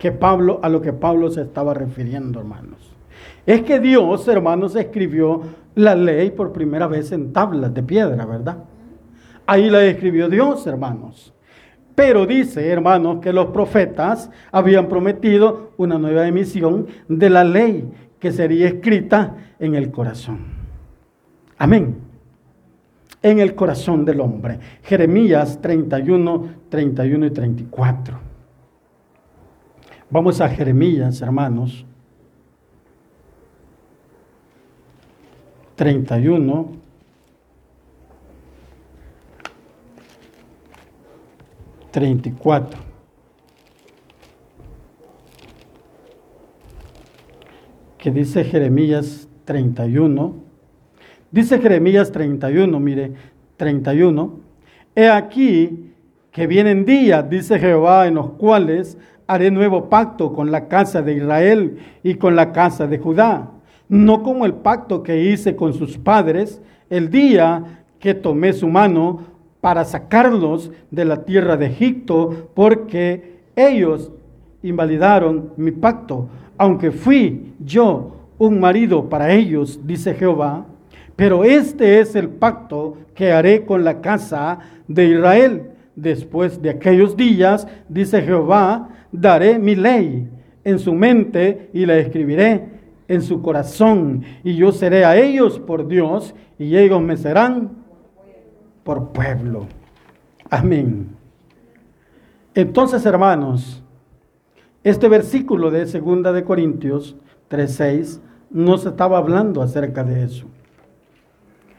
que 0.00 0.12
Pablo, 0.12 0.60
a 0.62 0.70
lo 0.70 0.80
que 0.80 0.94
Pablo 0.94 1.30
se 1.30 1.42
estaba 1.42 1.74
refiriendo, 1.74 2.40
hermanos. 2.40 2.96
Es 3.44 3.62
que 3.62 3.78
Dios, 3.78 4.26
hermanos, 4.28 4.74
escribió 4.74 5.42
la 5.74 5.94
ley 5.94 6.30
por 6.30 6.54
primera 6.54 6.86
vez 6.86 7.12
en 7.12 7.34
tablas 7.34 7.74
de 7.74 7.82
piedra, 7.82 8.24
¿verdad? 8.24 8.64
Ahí 9.46 9.68
la 9.68 9.84
escribió 9.84 10.30
Dios, 10.30 10.66
hermanos. 10.66 11.34
Pero 11.94 12.24
dice, 12.24 12.66
hermanos, 12.66 13.18
que 13.20 13.30
los 13.30 13.48
profetas 13.48 14.30
habían 14.50 14.88
prometido 14.88 15.72
una 15.76 15.98
nueva 15.98 16.26
emisión 16.26 16.86
de 17.06 17.28
la 17.28 17.44
ley 17.44 17.86
que 18.18 18.32
sería 18.32 18.68
escrita 18.68 19.36
en 19.58 19.74
el 19.74 19.90
corazón. 19.90 20.38
Amén. 21.58 21.98
En 23.22 23.38
el 23.38 23.54
corazón 23.54 24.06
del 24.06 24.22
hombre. 24.22 24.60
Jeremías 24.82 25.60
31, 25.60 26.48
31 26.70 27.26
y 27.26 27.30
34. 27.30 28.29
Vamos 30.12 30.40
a 30.40 30.48
Jeremías, 30.48 31.22
hermanos 31.22 31.86
31. 35.76 36.72
Treinta 41.92 42.28
y 42.28 42.32
cuatro. 42.32 42.80
Que 47.96 48.10
dice 48.10 48.42
Jeremías 48.42 49.28
31. 49.44 50.34
Dice 51.30 51.60
Jeremías 51.60 52.10
31, 52.10 52.80
mire, 52.80 53.12
31. 53.56 54.40
He 54.96 55.08
aquí 55.08 55.92
que 56.32 56.48
vienen 56.48 56.84
días, 56.84 57.30
dice 57.30 57.60
Jehová, 57.60 58.08
en 58.08 58.16
los 58.16 58.30
cuales 58.32 58.98
haré 59.32 59.50
nuevo 59.50 59.88
pacto 59.88 60.32
con 60.32 60.50
la 60.50 60.68
casa 60.68 61.02
de 61.02 61.14
Israel 61.14 61.78
y 62.02 62.14
con 62.14 62.36
la 62.36 62.52
casa 62.52 62.86
de 62.86 62.98
Judá 62.98 63.50
no 63.90 64.22
como 64.22 64.46
el 64.46 64.54
pacto 64.54 65.02
que 65.02 65.24
hice 65.24 65.56
con 65.56 65.74
sus 65.74 65.98
padres 65.98 66.62
el 66.88 67.10
día 67.10 67.82
que 67.98 68.14
tomé 68.14 68.52
su 68.52 68.68
mano 68.68 69.24
para 69.60 69.84
sacarlos 69.84 70.70
de 70.92 71.04
la 71.04 71.24
tierra 71.24 71.56
de 71.56 71.66
Egipto, 71.66 72.48
porque 72.54 73.40
ellos 73.56 74.10
invalidaron 74.62 75.52
mi 75.56 75.72
pacto, 75.72 76.28
aunque 76.56 76.92
fui 76.92 77.52
yo 77.58 78.12
un 78.38 78.60
marido 78.60 79.08
para 79.08 79.32
ellos, 79.32 79.80
dice 79.84 80.14
Jehová. 80.14 80.64
Pero 81.16 81.44
este 81.44 82.00
es 82.00 82.14
el 82.14 82.28
pacto 82.28 82.96
que 83.14 83.32
haré 83.32 83.66
con 83.66 83.84
la 83.84 84.00
casa 84.00 84.60
de 84.86 85.06
Israel. 85.06 85.69
Después 86.00 86.62
de 86.62 86.70
aquellos 86.70 87.14
días, 87.14 87.68
dice 87.88 88.22
Jehová, 88.22 88.88
daré 89.12 89.58
mi 89.58 89.74
ley 89.74 90.30
en 90.64 90.78
su 90.78 90.94
mente 90.94 91.68
y 91.74 91.84
la 91.84 91.98
escribiré 91.98 92.68
en 93.06 93.20
su 93.22 93.42
corazón, 93.42 94.22
y 94.44 94.54
yo 94.54 94.72
seré 94.72 95.04
a 95.04 95.16
ellos 95.16 95.58
por 95.58 95.88
Dios, 95.88 96.34
y 96.58 96.76
ellos 96.76 97.02
me 97.02 97.16
serán 97.16 97.72
por 98.84 99.08
pueblo. 99.08 99.66
Amén. 100.48 101.08
Entonces, 102.54 103.04
hermanos, 103.04 103.82
este 104.82 105.08
versículo 105.08 105.70
de 105.70 105.84
2 105.84 106.32
de 106.32 106.44
Corintios 106.44 107.16
3:6 107.48 108.22
no 108.50 108.78
se 108.78 108.88
estaba 108.88 109.18
hablando 109.18 109.60
acerca 109.60 110.02
de 110.02 110.24
eso. 110.24 110.46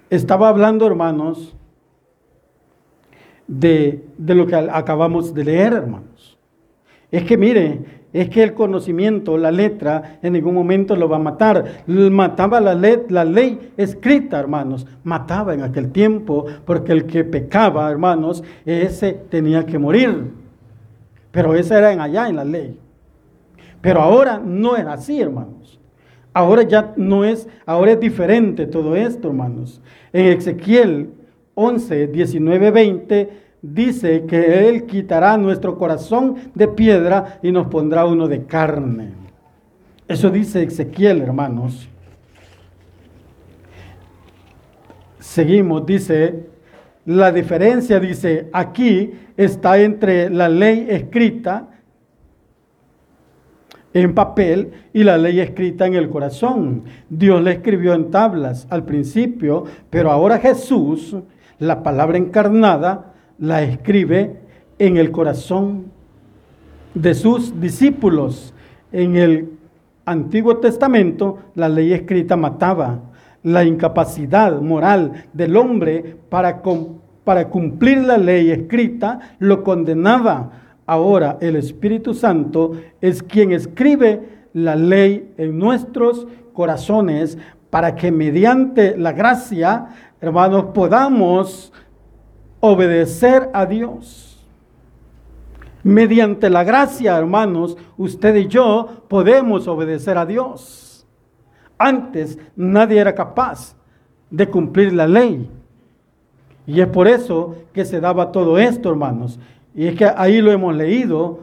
Estaba 0.09 0.49
hablando, 0.49 0.85
hermanos, 0.85 1.55
de, 3.51 4.05
de 4.17 4.33
lo 4.35 4.47
que 4.47 4.55
acabamos 4.55 5.33
de 5.33 5.43
leer, 5.43 5.73
hermanos. 5.73 6.37
Es 7.11 7.25
que 7.25 7.37
mire, 7.37 7.81
es 8.13 8.29
que 8.29 8.43
el 8.43 8.53
conocimiento, 8.53 9.37
la 9.37 9.51
letra, 9.51 10.19
en 10.21 10.33
ningún 10.33 10.55
momento 10.55 10.95
lo 10.95 11.09
va 11.09 11.17
a 11.17 11.19
matar. 11.19 11.83
Mataba 11.85 12.61
la, 12.61 12.73
ley, 12.73 13.03
la 13.09 13.25
ley 13.25 13.73
escrita, 13.75 14.39
hermanos. 14.39 14.87
Mataba 15.03 15.53
en 15.53 15.63
aquel 15.63 15.91
tiempo, 15.91 16.45
porque 16.65 16.93
el 16.93 17.05
que 17.05 17.25
pecaba, 17.25 17.91
hermanos, 17.91 18.41
ese 18.65 19.13
tenía 19.29 19.65
que 19.65 19.77
morir. 19.77 20.31
Pero 21.31 21.53
ese 21.53 21.77
era 21.77 21.91
en 21.91 21.99
allá 21.99 22.29
en 22.29 22.37
la 22.37 22.45
ley. 22.45 22.79
Pero 23.81 24.01
ahora 24.01 24.41
no 24.43 24.77
es 24.77 24.85
así, 24.85 25.19
hermanos. 25.19 25.77
Ahora 26.33 26.63
ya 26.63 26.93
no 26.95 27.25
es, 27.25 27.49
ahora 27.65 27.91
es 27.91 27.99
diferente 27.99 28.65
todo 28.65 28.95
esto, 28.95 29.27
hermanos. 29.27 29.81
En 30.13 30.27
Ezequiel 30.27 31.09
11, 31.55 32.07
19, 32.07 32.71
20 32.71 33.29
dice 33.61 34.25
que 34.25 34.67
Él 34.67 34.85
quitará 34.85 35.37
nuestro 35.37 35.77
corazón 35.77 36.35
de 36.55 36.67
piedra 36.67 37.39
y 37.43 37.51
nos 37.51 37.67
pondrá 37.67 38.05
uno 38.05 38.27
de 38.27 38.45
carne. 38.45 39.13
Eso 40.07 40.29
dice 40.29 40.63
Ezequiel, 40.63 41.21
hermanos. 41.21 41.87
Seguimos, 45.19 45.85
dice, 45.85 46.47
la 47.05 47.31
diferencia, 47.31 47.99
dice, 47.99 48.49
aquí 48.51 49.11
está 49.37 49.79
entre 49.79 50.29
la 50.29 50.49
ley 50.49 50.87
escrita 50.89 51.67
en 53.93 54.13
papel 54.13 54.71
y 54.93 55.03
la 55.03 55.17
ley 55.17 55.39
escrita 55.39 55.85
en 55.85 55.95
el 55.95 56.09
corazón. 56.09 56.83
Dios 57.09 57.41
la 57.41 57.51
escribió 57.51 57.93
en 57.93 58.09
tablas 58.09 58.67
al 58.69 58.83
principio, 58.83 59.65
pero 59.89 60.11
ahora 60.11 60.39
Jesús, 60.39 61.15
la 61.61 61.83
palabra 61.83 62.17
encarnada, 62.17 63.13
la 63.37 63.61
escribe 63.61 64.41
en 64.79 64.97
el 64.97 65.11
corazón 65.11 65.91
de 66.95 67.13
sus 67.13 67.61
discípulos. 67.61 68.51
En 68.91 69.15
el 69.15 69.49
Antiguo 70.05 70.57
Testamento 70.57 71.37
la 71.53 71.69
ley 71.69 71.93
escrita 71.93 72.35
mataba. 72.35 72.99
la 73.43 73.63
incapacidad 73.63 74.61
moral 74.61 75.25
del 75.33 75.57
hombre 75.57 76.15
para, 76.29 76.61
cumplir 77.49 77.99
la 77.99 78.17
ley 78.17 78.51
escrita 78.51 79.35
lo 79.39 79.63
condenaba. 79.63 80.51
Ahora 80.87 81.37
el 81.41 81.55
Espíritu 81.55 82.13
Santo 82.15 82.73
es 83.01 83.21
quien 83.23 83.51
escribe 83.51 84.47
la 84.53 84.75
ley 84.75 85.31
en 85.37 85.57
nuestros 85.57 86.27
corazones 86.53 87.37
para 87.71 87.95
que 87.95 88.11
mediante 88.11 88.97
la 88.97 89.13
gracia, 89.13 89.87
hermanos, 90.21 90.65
podamos 90.73 91.73
obedecer 92.59 93.49
a 93.53 93.65
Dios. 93.65 94.27
Mediante 95.83 96.49
la 96.49 96.63
gracia, 96.63 97.17
hermanos, 97.17 97.75
usted 97.97 98.35
y 98.35 98.47
yo 98.47 99.03
podemos 99.07 99.67
obedecer 99.67 100.17
a 100.17 100.27
Dios. 100.27 101.07
Antes 101.77 102.37
nadie 102.55 102.99
era 102.99 103.15
capaz 103.15 103.75
de 104.29 104.47
cumplir 104.47 104.93
la 104.93 105.07
ley. 105.07 105.49
Y 106.67 106.79
es 106.79 106.87
por 106.87 107.07
eso 107.07 107.55
que 107.73 107.83
se 107.83 107.99
daba 107.99 108.31
todo 108.31 108.59
esto, 108.59 108.89
hermanos. 108.89 109.39
Y 109.73 109.87
es 109.87 109.95
que 109.95 110.05
ahí 110.05 110.39
lo 110.39 110.51
hemos 110.51 110.75
leído, 110.75 111.39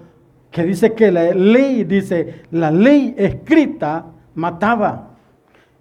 que 0.53 0.63
dice 0.63 0.95
que 0.95 1.11
la 1.11 1.35
ley, 1.35 1.83
dice, 1.83 2.43
la 2.53 2.71
ley 2.71 3.15
escrita 3.19 4.07
mataba. 4.37 5.11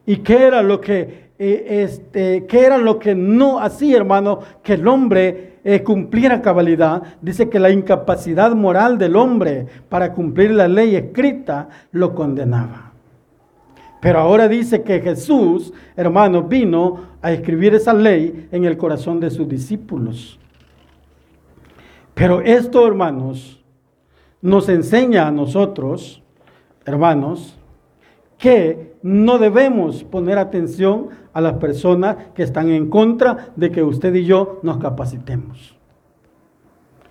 ¿Y 0.08 0.18
qué 0.18 0.48
era 0.48 0.64
lo 0.64 0.82
que, 0.82 1.27
eh, 1.40 1.84
este, 1.84 2.46
qué 2.48 2.66
era 2.66 2.78
lo 2.78 2.98
que 2.98 3.14
no 3.14 3.60
hacía, 3.60 3.98
hermano? 3.98 4.40
Que 4.64 4.74
el 4.74 4.88
hombre 4.88 5.60
eh, 5.64 5.84
cumpliera 5.84 6.42
cabalidad, 6.42 7.04
dice 7.22 7.50
que 7.50 7.60
la 7.60 7.70
incapacidad 7.70 8.56
moral 8.56 8.98
del 8.98 9.16
hombre 9.16 9.68
para 9.90 10.14
cumplir 10.14 10.52
la 10.52 10.68
ley 10.68 10.96
escrita 10.96 11.70
lo 11.92 12.16
condenaba. 12.16 12.94
Pero 14.00 14.20
ahora 14.20 14.48
dice 14.48 14.84
que 14.84 15.02
Jesús, 15.02 15.74
hermano, 15.96 16.44
vino 16.44 17.02
a 17.22 17.32
escribir 17.32 17.76
esa 17.76 17.94
ley 17.94 18.48
en 18.52 18.66
el 18.66 18.78
corazón 18.78 19.20
de 19.20 19.30
sus 19.30 19.48
discípulos. 19.48 20.40
Pero 22.14 22.42
esto, 22.42 22.88
hermanos, 22.88 23.64
nos 24.42 24.70
enseña 24.70 25.28
a 25.28 25.32
nosotros, 25.32 26.24
hermanos, 26.86 27.58
que 28.38 28.87
no 29.08 29.38
debemos 29.38 30.04
poner 30.04 30.38
atención 30.38 31.08
a 31.32 31.40
las 31.40 31.54
personas 31.54 32.18
que 32.36 32.44
están 32.44 32.70
en 32.70 32.90
contra 32.90 33.54
de 33.56 33.72
que 33.72 33.82
usted 33.82 34.14
y 34.14 34.26
yo 34.26 34.60
nos 34.64 34.80
capacitemos. 34.80 35.78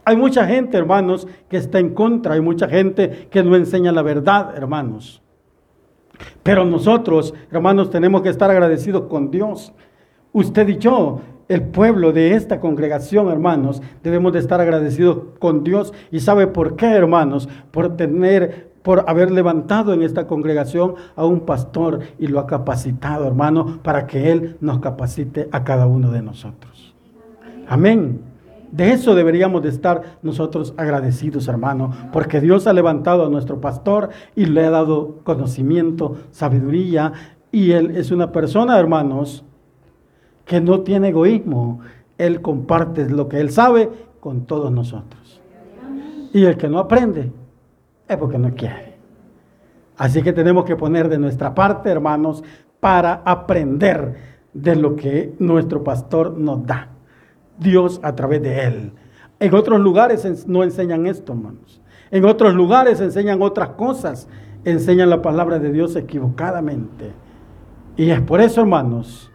Hay 0.04 0.14
mucha 0.14 0.46
gente, 0.46 0.76
hermanos, 0.76 1.26
que 1.48 1.56
está 1.56 1.78
en 1.78 1.94
contra, 1.94 2.34
hay 2.34 2.42
mucha 2.42 2.68
gente 2.68 3.28
que 3.30 3.42
no 3.42 3.56
enseña 3.56 3.92
la 3.92 4.02
verdad, 4.02 4.54
hermanos. 4.54 5.22
Pero 6.42 6.66
nosotros, 6.66 7.32
hermanos, 7.50 7.88
tenemos 7.88 8.20
que 8.20 8.28
estar 8.28 8.50
agradecidos 8.50 9.04
con 9.04 9.30
Dios. 9.30 9.72
Usted 10.32 10.68
y 10.68 10.76
yo, 10.76 11.20
el 11.48 11.62
pueblo 11.62 12.12
de 12.12 12.34
esta 12.34 12.60
congregación, 12.60 13.30
hermanos, 13.30 13.80
debemos 14.02 14.34
de 14.34 14.40
estar 14.40 14.60
agradecidos 14.60 15.18
con 15.38 15.64
Dios. 15.64 15.94
¿Y 16.10 16.20
sabe 16.20 16.46
por 16.46 16.76
qué, 16.76 16.88
hermanos? 16.88 17.48
Por 17.70 17.96
tener 17.96 18.75
por 18.86 19.02
haber 19.08 19.32
levantado 19.32 19.92
en 19.92 20.02
esta 20.02 20.28
congregación 20.28 20.94
a 21.16 21.24
un 21.24 21.40
pastor 21.40 21.98
y 22.20 22.28
lo 22.28 22.38
ha 22.38 22.46
capacitado, 22.46 23.26
hermano, 23.26 23.80
para 23.82 24.06
que 24.06 24.30
Él 24.30 24.58
nos 24.60 24.78
capacite 24.78 25.48
a 25.50 25.64
cada 25.64 25.88
uno 25.88 26.12
de 26.12 26.22
nosotros. 26.22 26.94
Amén. 27.66 28.20
De 28.70 28.92
eso 28.92 29.16
deberíamos 29.16 29.64
de 29.64 29.70
estar 29.70 30.18
nosotros 30.22 30.72
agradecidos, 30.76 31.48
hermano, 31.48 31.90
porque 32.12 32.40
Dios 32.40 32.68
ha 32.68 32.72
levantado 32.72 33.26
a 33.26 33.28
nuestro 33.28 33.60
pastor 33.60 34.10
y 34.36 34.44
le 34.44 34.64
ha 34.64 34.70
dado 34.70 35.16
conocimiento, 35.24 36.18
sabiduría, 36.30 37.12
y 37.50 37.72
Él 37.72 37.96
es 37.96 38.12
una 38.12 38.30
persona, 38.30 38.78
hermanos, 38.78 39.44
que 40.44 40.60
no 40.60 40.82
tiene 40.82 41.08
egoísmo. 41.08 41.80
Él 42.18 42.40
comparte 42.40 43.10
lo 43.10 43.28
que 43.28 43.40
Él 43.40 43.50
sabe 43.50 43.90
con 44.20 44.46
todos 44.46 44.70
nosotros. 44.70 45.40
Y 46.32 46.44
el 46.44 46.56
que 46.56 46.68
no 46.68 46.78
aprende, 46.78 47.32
es 48.08 48.16
porque 48.16 48.38
no 48.38 48.54
quiere. 48.54 48.96
Así 49.96 50.22
que 50.22 50.32
tenemos 50.32 50.64
que 50.64 50.76
poner 50.76 51.08
de 51.08 51.18
nuestra 51.18 51.54
parte, 51.54 51.90
hermanos, 51.90 52.44
para 52.80 53.22
aprender 53.24 54.16
de 54.52 54.76
lo 54.76 54.94
que 54.96 55.34
nuestro 55.38 55.82
pastor 55.82 56.36
nos 56.38 56.66
da. 56.66 56.90
Dios 57.58 58.00
a 58.02 58.14
través 58.14 58.42
de 58.42 58.64
él. 58.64 58.92
En 59.40 59.54
otros 59.54 59.80
lugares 59.80 60.46
no 60.46 60.62
enseñan 60.62 61.06
esto, 61.06 61.32
hermanos. 61.32 61.80
En 62.10 62.24
otros 62.24 62.54
lugares 62.54 63.00
enseñan 63.00 63.42
otras 63.42 63.70
cosas. 63.70 64.28
Enseñan 64.64 65.10
la 65.10 65.22
palabra 65.22 65.58
de 65.58 65.72
Dios 65.72 65.96
equivocadamente. 65.96 67.12
Y 67.96 68.10
es 68.10 68.20
por 68.20 68.40
eso, 68.40 68.60
hermanos, 68.60 69.30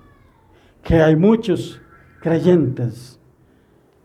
que 0.83 1.01
hay 1.01 1.15
muchos 1.15 1.81
creyentes 2.19 3.19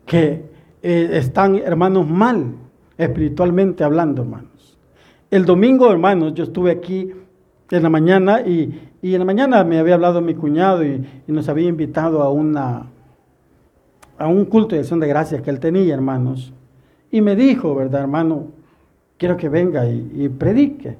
que 0.05 0.49
eh, 0.81 1.09
están, 1.13 1.55
hermanos, 1.55 2.07
mal 2.07 2.55
espiritualmente 2.97 3.83
hablando, 3.83 4.23
hermanos. 4.23 4.46
El 5.29 5.43
domingo, 5.43 5.91
hermanos, 5.91 6.33
yo 6.35 6.45
estuve 6.45 6.71
aquí 6.71 7.11
en 7.69 7.83
la 7.83 7.89
mañana 7.89 8.41
y, 8.41 8.79
en 9.01 9.19
la 9.19 9.25
mañana 9.25 9.63
me 9.65 9.77
había 9.77 9.95
hablado 9.95 10.21
mi 10.21 10.33
cuñado 10.33 10.85
y, 10.85 11.05
nos 11.27 11.49
había 11.49 11.67
invitado 11.67 12.21
a, 12.21 12.31
una, 12.31 12.87
a 14.17 14.27
un 14.27 14.45
culto 14.45 14.75
de 14.75 14.81
acción 14.81 15.01
de 15.01 15.07
gracias 15.07 15.41
que 15.41 15.49
él 15.49 15.59
tenía, 15.59 15.93
hermanos. 15.93 16.53
Y 17.11 17.19
me 17.19 17.35
dijo, 17.35 17.75
¿verdad, 17.75 18.01
hermano? 18.01 18.47
Quiero 19.17 19.35
que 19.35 19.49
venga 19.49 19.85
y, 19.85 20.29
predique. 20.29 20.97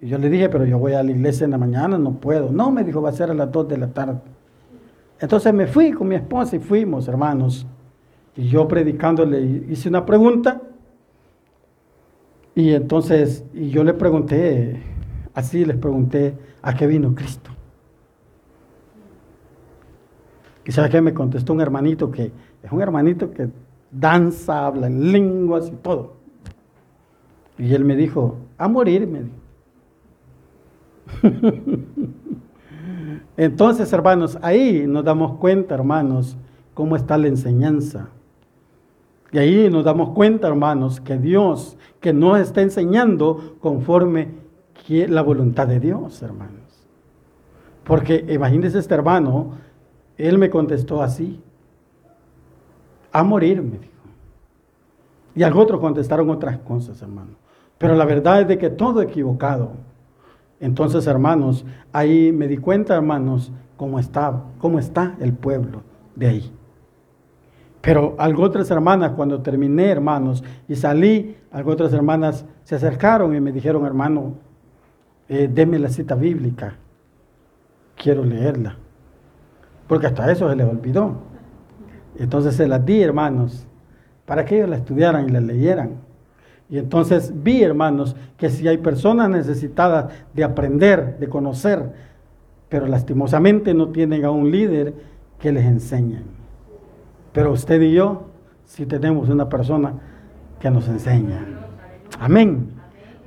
Y 0.00 0.08
yo 0.08 0.18
le 0.18 0.28
dije, 0.28 0.48
pero 0.48 0.64
yo 0.64 0.78
voy 0.78 0.94
a 0.94 1.02
la 1.04 1.12
iglesia 1.12 1.44
en 1.44 1.52
la 1.52 1.58
mañana, 1.58 1.98
no 1.98 2.14
puedo. 2.14 2.50
No, 2.50 2.72
me 2.72 2.82
dijo, 2.82 3.00
va 3.00 3.10
a 3.10 3.12
ser 3.12 3.30
a 3.30 3.34
las 3.34 3.52
2 3.52 3.68
de 3.68 3.78
la 3.78 3.86
tarde. 3.88 4.18
Entonces 5.20 5.54
me 5.54 5.68
fui 5.68 5.92
con 5.92 6.08
mi 6.08 6.16
esposa 6.16 6.56
y 6.56 6.58
fuimos, 6.58 7.06
hermanos. 7.06 7.64
Y 8.34 8.48
yo 8.48 8.66
predicándole 8.66 9.40
hice 9.68 9.88
una 9.88 10.04
pregunta 10.04 10.60
y 12.56 12.72
entonces, 12.72 13.44
y 13.52 13.68
yo 13.68 13.84
le 13.84 13.92
pregunté, 13.92 14.82
así 15.34 15.66
les 15.66 15.76
pregunté, 15.76 16.34
¿a 16.62 16.74
qué 16.74 16.86
vino 16.86 17.14
Cristo? 17.14 17.50
Y 20.64 20.72
que 20.72 21.00
me 21.02 21.12
contestó 21.12 21.52
un 21.52 21.60
hermanito 21.60 22.10
que 22.10 22.32
es 22.62 22.72
un 22.72 22.80
hermanito 22.80 23.30
que 23.30 23.50
danza, 23.90 24.66
habla 24.66 24.86
en 24.86 25.12
lenguas 25.12 25.68
y 25.68 25.76
todo. 25.76 26.14
Y 27.58 27.74
él 27.74 27.84
me 27.84 27.94
dijo, 27.94 28.38
a 28.56 28.68
morir, 28.68 29.06
me 29.06 29.24
dijo. 29.24 29.36
Entonces, 33.36 33.92
hermanos, 33.92 34.38
ahí 34.40 34.86
nos 34.88 35.04
damos 35.04 35.36
cuenta, 35.36 35.74
hermanos, 35.74 36.38
cómo 36.72 36.96
está 36.96 37.18
la 37.18 37.28
enseñanza. 37.28 38.08
Y 39.32 39.38
ahí 39.38 39.70
nos 39.70 39.84
damos 39.84 40.10
cuenta, 40.10 40.48
hermanos, 40.48 41.00
que 41.00 41.18
Dios, 41.18 41.76
que 42.00 42.12
nos 42.12 42.38
está 42.38 42.62
enseñando 42.62 43.56
conforme 43.60 44.46
la 44.88 45.22
voluntad 45.22 45.66
de 45.66 45.80
Dios, 45.80 46.22
hermanos. 46.22 46.86
Porque 47.84 48.24
imagínense 48.28 48.78
este 48.78 48.94
hermano, 48.94 49.52
él 50.16 50.38
me 50.38 50.50
contestó 50.50 51.02
así, 51.02 51.40
a 53.12 53.22
morir, 53.22 53.62
me 53.62 53.78
dijo. 53.78 53.92
Y 55.34 55.42
al 55.42 55.56
otro 55.56 55.80
contestaron 55.80 56.30
otras 56.30 56.58
cosas, 56.58 57.00
hermano. 57.02 57.32
Pero 57.78 57.94
la 57.94 58.04
verdad 58.04 58.42
es 58.42 58.48
de 58.48 58.58
que 58.58 58.70
todo 58.70 59.02
equivocado. 59.02 59.72
Entonces, 60.60 61.06
hermanos, 61.06 61.64
ahí 61.92 62.32
me 62.32 62.48
di 62.48 62.56
cuenta, 62.56 62.94
hermanos, 62.94 63.52
cómo 63.76 63.98
está, 63.98 64.42
cómo 64.58 64.78
está 64.78 65.16
el 65.20 65.34
pueblo 65.34 65.82
de 66.14 66.26
ahí. 66.26 66.52
Pero 67.86 68.16
otras 68.18 68.68
hermanas, 68.72 69.12
cuando 69.12 69.42
terminé, 69.42 69.88
hermanos, 69.90 70.42
y 70.66 70.74
salí, 70.74 71.36
otras 71.64 71.92
hermanas 71.92 72.44
se 72.64 72.74
acercaron 72.74 73.32
y 73.36 73.40
me 73.40 73.52
dijeron, 73.52 73.86
hermano, 73.86 74.34
eh, 75.28 75.48
deme 75.48 75.78
la 75.78 75.88
cita 75.88 76.16
bíblica, 76.16 76.74
quiero 77.94 78.24
leerla. 78.24 78.76
Porque 79.86 80.08
hasta 80.08 80.32
eso 80.32 80.50
se 80.50 80.56
les 80.56 80.68
olvidó. 80.68 81.14
Entonces 82.18 82.56
se 82.56 82.66
las 82.66 82.84
di, 82.84 83.00
hermanos, 83.00 83.68
para 84.24 84.44
que 84.44 84.56
ellos 84.56 84.68
la 84.68 84.78
estudiaran 84.78 85.28
y 85.28 85.30
la 85.30 85.40
leyeran. 85.40 85.90
Y 86.68 86.78
entonces 86.78 87.32
vi, 87.40 87.62
hermanos, 87.62 88.16
que 88.36 88.50
si 88.50 88.66
hay 88.66 88.78
personas 88.78 89.30
necesitadas 89.30 90.06
de 90.34 90.42
aprender, 90.42 91.20
de 91.20 91.28
conocer, 91.28 91.92
pero 92.68 92.88
lastimosamente 92.88 93.74
no 93.74 93.90
tienen 93.90 94.24
a 94.24 94.32
un 94.32 94.50
líder 94.50 94.92
que 95.38 95.52
les 95.52 95.64
enseñe. 95.64 96.35
Pero 97.36 97.52
usted 97.52 97.82
y 97.82 97.92
yo 97.92 98.22
sí 98.64 98.86
tenemos 98.86 99.28
una 99.28 99.46
persona 99.46 99.92
que 100.58 100.70
nos 100.70 100.88
enseña. 100.88 101.44
Amén. 102.18 102.70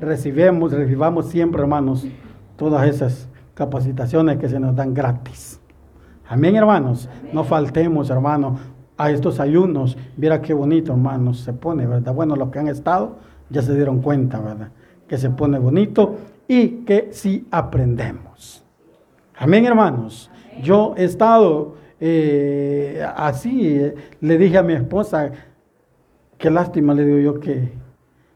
Recibimos, 0.02 0.72
recibamos 0.72 1.28
siempre, 1.28 1.62
hermanos, 1.62 2.08
todas 2.56 2.88
esas 2.88 3.30
capacitaciones 3.54 4.40
que 4.40 4.50
se 4.50 4.60
nos 4.60 4.76
dan 4.76 4.96
gratis. 4.96 5.62
Amén, 6.28 6.56
hermanos. 6.56 7.08
No 7.32 7.44
faltemos, 7.44 8.10
hermanos, 8.10 8.60
a 8.98 9.12
estos 9.12 9.40
ayunos. 9.40 9.96
Mira 10.18 10.42
qué 10.42 10.56
bonito, 10.56 10.94
hermanos, 10.94 11.42
se 11.42 11.54
pone, 11.54 11.86
¿verdad? 11.86 12.12
Bueno, 12.12 12.36
los 12.36 12.50
que 12.50 12.58
han 12.58 12.68
estado 12.68 13.18
ya 13.52 13.62
se 13.62 13.76
dieron 13.76 14.02
cuenta, 14.02 14.40
¿verdad? 14.40 14.72
Que 15.08 15.20
se 15.20 15.30
pone 15.30 15.60
bonito 15.60 16.18
y 16.48 16.84
que 16.84 17.10
sí 17.12 17.48
aprendemos. 17.52 18.66
Amén, 19.38 19.68
hermanos. 19.68 20.32
Yo 20.64 20.96
he 20.98 21.04
estado 21.04 21.76
eh, 22.00 23.06
así, 23.16 23.82
le 24.22 24.38
dije 24.38 24.58
a 24.58 24.64
mi 24.64 24.74
esposa, 24.74 25.32
qué 26.38 26.50
lástima, 26.50 26.94
le 26.94 27.06
digo 27.06 27.20
yo, 27.20 27.40
que 27.40 27.74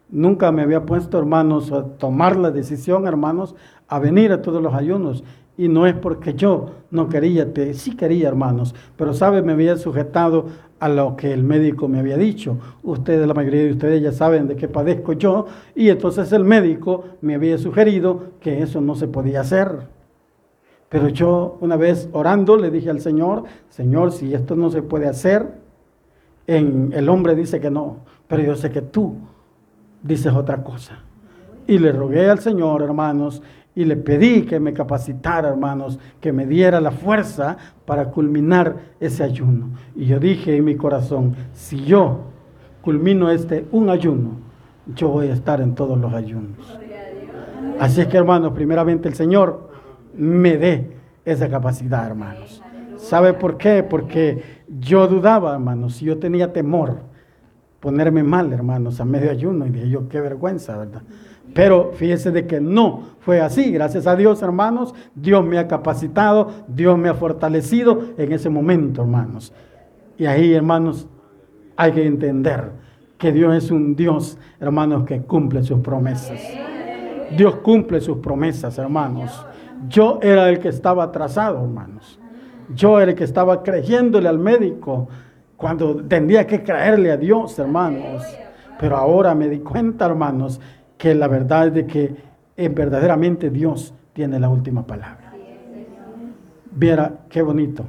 nunca 0.09 0.51
me 0.51 0.61
había 0.61 0.85
puesto, 0.85 1.17
hermanos, 1.17 1.71
a 1.71 1.83
tomar 1.97 2.35
la 2.35 2.51
decisión, 2.51 3.07
hermanos, 3.07 3.55
a 3.87 3.99
venir 3.99 4.31
a 4.31 4.41
todos 4.41 4.61
los 4.61 4.73
ayunos. 4.73 5.23
Y 5.55 5.67
no 5.67 5.85
es 5.85 5.93
porque 5.93 6.33
yo 6.33 6.71
no 6.89 7.09
quería, 7.09 7.47
sí 7.73 7.95
quería, 7.95 8.27
hermanos, 8.27 8.73
pero 8.97 9.13
sabe, 9.13 9.43
me 9.43 9.53
había 9.53 9.77
sujetado 9.77 10.47
a 10.79 10.89
lo 10.89 11.15
que 11.15 11.31
el 11.31 11.43
médico 11.43 11.87
me 11.87 11.99
había 11.99 12.17
dicho. 12.17 12.57
Ustedes, 12.81 13.27
la 13.27 13.33
mayoría 13.33 13.61
de 13.61 13.71
ustedes 13.71 14.01
ya 14.01 14.11
saben 14.11 14.47
de 14.47 14.55
qué 14.55 14.67
padezco 14.67 15.13
yo, 15.13 15.45
y 15.75 15.89
entonces 15.89 16.31
el 16.33 16.43
médico 16.43 17.05
me 17.21 17.35
había 17.35 17.57
sugerido 17.57 18.31
que 18.41 18.63
eso 18.63 18.81
no 18.81 18.95
se 18.95 19.07
podía 19.07 19.41
hacer. 19.41 19.92
Pero 20.93 21.09
yo 21.09 21.57
una 21.59 21.75
vez 21.75 22.07
orando 22.11 22.55
le 22.55 22.69
dije 22.69 22.91
al 22.91 22.99
Señor, 22.99 23.45
Señor, 23.69 24.11
si 24.11 24.31
esto 24.35 24.55
no 24.55 24.69
se 24.69 24.83
puede 24.83 25.07
hacer, 25.07 25.55
en, 26.45 26.93
el 26.93 27.09
hombre 27.09 27.33
dice 27.33 27.59
que 27.59 27.71
no, 27.71 28.01
pero 28.27 28.43
yo 28.43 28.55
sé 28.55 28.69
que 28.69 28.83
tú 28.83 29.15
dices 30.03 30.31
otra 30.31 30.63
cosa. 30.63 30.99
Y 31.65 31.79
le 31.79 31.91
rogué 31.91 32.29
al 32.29 32.37
Señor, 32.37 32.83
hermanos, 32.83 33.41
y 33.73 33.85
le 33.85 33.95
pedí 33.95 34.43
que 34.43 34.59
me 34.59 34.71
capacitara, 34.71 35.49
hermanos, 35.49 35.97
que 36.21 36.31
me 36.31 36.45
diera 36.45 36.79
la 36.79 36.91
fuerza 36.91 37.57
para 37.87 38.11
culminar 38.11 38.75
ese 38.99 39.23
ayuno. 39.23 39.69
Y 39.95 40.05
yo 40.05 40.19
dije 40.19 40.55
en 40.55 40.63
mi 40.63 40.75
corazón, 40.75 41.35
si 41.53 41.83
yo 41.83 42.19
culmino 42.83 43.31
este 43.31 43.65
un 43.71 43.89
ayuno, 43.89 44.33
yo 44.93 45.09
voy 45.09 45.29
a 45.29 45.33
estar 45.33 45.59
en 45.59 45.73
todos 45.73 45.97
los 45.97 46.13
ayunos. 46.13 46.77
Así 47.79 47.99
es 47.99 48.05
que, 48.05 48.17
hermanos, 48.17 48.53
primeramente 48.53 49.07
el 49.07 49.15
Señor 49.15 49.72
me 50.13 50.57
dé 50.57 50.91
esa 51.25 51.49
capacidad, 51.49 52.05
hermanos. 52.05 52.61
¿Sabe 52.97 53.33
por 53.33 53.57
qué? 53.57 53.83
Porque 53.83 54.43
yo 54.67 55.07
dudaba, 55.07 55.53
hermanos, 55.53 55.99
yo 55.99 56.17
tenía 56.19 56.53
temor 56.53 57.13
ponerme 57.79 58.23
mal, 58.23 58.53
hermanos, 58.53 59.01
a 59.01 59.05
medio 59.05 59.29
ayuno. 59.29 59.65
Y 59.67 59.69
dije 59.69 59.89
yo, 59.89 60.07
qué 60.07 60.21
vergüenza, 60.21 60.77
¿verdad? 60.77 61.01
Pero 61.53 61.91
fíjese 61.93 62.31
de 62.31 62.47
que 62.47 62.61
no 62.61 63.03
fue 63.19 63.41
así. 63.41 63.71
Gracias 63.71 64.07
a 64.07 64.15
Dios, 64.15 64.41
hermanos. 64.41 64.95
Dios 65.15 65.45
me 65.45 65.57
ha 65.57 65.67
capacitado, 65.67 66.49
Dios 66.69 66.97
me 66.97 67.09
ha 67.09 67.13
fortalecido 67.13 68.13
en 68.17 68.31
ese 68.31 68.49
momento, 68.49 69.01
hermanos. 69.01 69.53
Y 70.17 70.25
ahí, 70.25 70.53
hermanos, 70.53 71.07
hay 71.75 71.91
que 71.91 72.05
entender 72.05 72.71
que 73.17 73.33
Dios 73.33 73.53
es 73.55 73.69
un 73.69 73.95
Dios, 73.95 74.37
hermanos, 74.59 75.03
que 75.03 75.21
cumple 75.21 75.63
sus 75.63 75.79
promesas. 75.79 76.39
Dios 77.35 77.55
cumple 77.57 77.99
sus 77.99 78.19
promesas, 78.19 78.77
hermanos. 78.77 79.45
Yo 79.87 80.19
era 80.21 80.49
el 80.49 80.59
que 80.59 80.69
estaba 80.69 81.03
atrasado, 81.03 81.63
hermanos. 81.63 82.19
Yo 82.73 82.99
era 82.99 83.11
el 83.11 83.17
que 83.17 83.23
estaba 83.23 83.63
creyéndole 83.63 84.29
al 84.29 84.39
médico 84.39 85.07
cuando 85.57 85.95
tendría 86.05 86.47
que 86.47 86.63
creerle 86.63 87.11
a 87.11 87.17
Dios, 87.17 87.57
hermanos. 87.59 88.23
Pero 88.79 88.97
ahora 88.97 89.35
me 89.35 89.49
di 89.49 89.59
cuenta, 89.59 90.05
hermanos, 90.05 90.59
que 90.97 91.13
la 91.15 91.27
verdad 91.27 91.67
es 91.67 91.73
de 91.73 91.85
que 91.85 92.15
eh, 92.55 92.69
verdaderamente 92.69 93.49
Dios 93.49 93.93
tiene 94.13 94.39
la 94.39 94.49
última 94.49 94.85
palabra. 94.85 95.33
Viera 96.71 97.19
qué 97.29 97.41
bonito. 97.41 97.85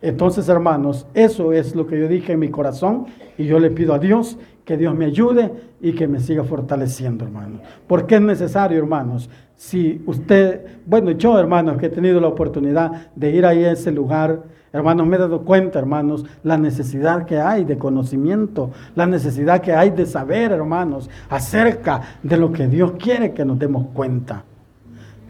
Entonces, 0.00 0.48
hermanos, 0.48 1.06
eso 1.14 1.52
es 1.52 1.74
lo 1.74 1.86
que 1.86 1.98
yo 1.98 2.08
dije 2.08 2.32
en 2.32 2.38
mi 2.38 2.50
corazón 2.50 3.06
y 3.36 3.46
yo 3.46 3.58
le 3.58 3.70
pido 3.70 3.94
a 3.94 3.98
Dios 3.98 4.38
que 4.64 4.76
Dios 4.76 4.94
me 4.94 5.06
ayude 5.06 5.50
y 5.80 5.92
que 5.92 6.06
me 6.06 6.20
siga 6.20 6.44
fortaleciendo, 6.44 7.24
hermanos. 7.24 7.62
Porque 7.86 8.16
es 8.16 8.20
necesario, 8.20 8.78
hermanos. 8.78 9.28
Si 9.58 10.00
usted, 10.06 10.78
bueno, 10.86 11.10
yo, 11.10 11.38
hermanos, 11.38 11.78
que 11.78 11.86
he 11.86 11.90
tenido 11.90 12.20
la 12.20 12.28
oportunidad 12.28 13.10
de 13.14 13.32
ir 13.32 13.44
ahí 13.44 13.64
a 13.64 13.72
ese 13.72 13.90
lugar, 13.90 14.44
Hermanos, 14.70 15.06
me 15.06 15.16
he 15.16 15.18
dado 15.18 15.44
cuenta, 15.44 15.78
hermanos, 15.78 16.26
la 16.42 16.58
necesidad 16.58 17.24
que 17.24 17.40
hay 17.40 17.64
de 17.64 17.78
conocimiento, 17.78 18.70
la 18.94 19.06
necesidad 19.06 19.62
que 19.62 19.72
hay 19.72 19.90
de 19.90 20.04
saber, 20.04 20.52
hermanos, 20.52 21.08
acerca 21.30 22.02
de 22.22 22.36
lo 22.36 22.52
que 22.52 22.68
Dios 22.68 22.92
quiere 22.98 23.32
que 23.32 23.46
nos 23.46 23.58
demos 23.58 23.86
cuenta. 23.94 24.44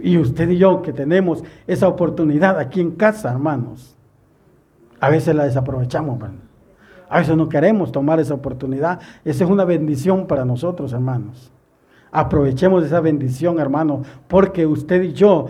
Y 0.00 0.18
usted 0.18 0.50
y 0.50 0.58
yo 0.58 0.82
que 0.82 0.92
tenemos 0.92 1.44
esa 1.68 1.86
oportunidad 1.86 2.58
aquí 2.58 2.80
en 2.80 2.92
casa, 2.92 3.30
hermanos, 3.30 3.96
a 4.98 5.08
veces 5.08 5.36
la 5.36 5.44
desaprovechamos, 5.44 6.16
hermanos. 6.16 6.42
A 7.08 7.20
veces 7.20 7.36
no 7.36 7.48
queremos 7.48 7.92
tomar 7.92 8.18
esa 8.18 8.34
oportunidad. 8.34 9.00
Esa 9.24 9.44
es 9.44 9.50
una 9.50 9.64
bendición 9.64 10.26
para 10.26 10.44
nosotros, 10.44 10.92
hermanos. 10.92 11.52
Aprovechemos 12.10 12.84
esa 12.84 13.00
bendición, 13.00 13.58
hermanos, 13.58 14.06
porque 14.28 14.66
usted 14.66 15.02
y 15.02 15.12
yo 15.12 15.46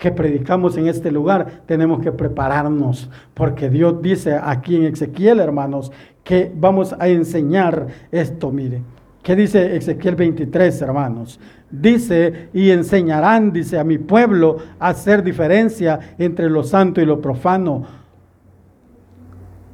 que 0.00 0.10
predicamos 0.10 0.76
en 0.78 0.86
este 0.86 1.12
lugar, 1.12 1.62
tenemos 1.66 2.00
que 2.00 2.10
prepararnos, 2.10 3.10
porque 3.34 3.68
Dios 3.68 4.00
dice 4.00 4.34
aquí 4.42 4.76
en 4.76 4.84
Ezequiel, 4.84 5.40
hermanos, 5.40 5.92
que 6.24 6.50
vamos 6.54 6.96
a 6.98 7.06
enseñar 7.08 7.86
esto, 8.10 8.50
mire. 8.50 8.82
¿Qué 9.22 9.36
dice 9.36 9.76
Ezequiel 9.76 10.16
23, 10.16 10.80
hermanos? 10.80 11.38
Dice, 11.70 12.48
y 12.54 12.70
enseñarán, 12.70 13.52
dice, 13.52 13.78
a 13.78 13.84
mi 13.84 13.98
pueblo 13.98 14.56
a 14.78 14.88
hacer 14.88 15.22
diferencia 15.22 16.00
entre 16.16 16.48
lo 16.48 16.64
santo 16.64 17.02
y 17.02 17.04
lo 17.04 17.20
profano. 17.20 17.84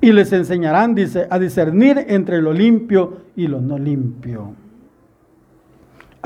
Y 0.00 0.10
les 0.10 0.32
enseñarán, 0.32 0.96
dice, 0.96 1.28
a 1.30 1.38
discernir 1.38 2.04
entre 2.08 2.42
lo 2.42 2.52
limpio 2.52 3.18
y 3.36 3.46
lo 3.46 3.60
no 3.60 3.78
limpio. 3.78 4.65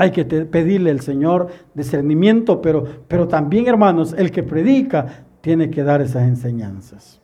Hay 0.01 0.09
que 0.09 0.25
pedirle 0.25 0.89
al 0.89 1.01
Señor 1.01 1.49
discernimiento, 1.75 2.59
pero, 2.59 2.85
pero 3.07 3.27
también, 3.27 3.67
hermanos, 3.67 4.15
el 4.17 4.31
que 4.31 4.41
predica 4.41 5.25
tiene 5.41 5.69
que 5.69 5.83
dar 5.83 6.01
esas 6.01 6.23
enseñanzas 6.23 7.21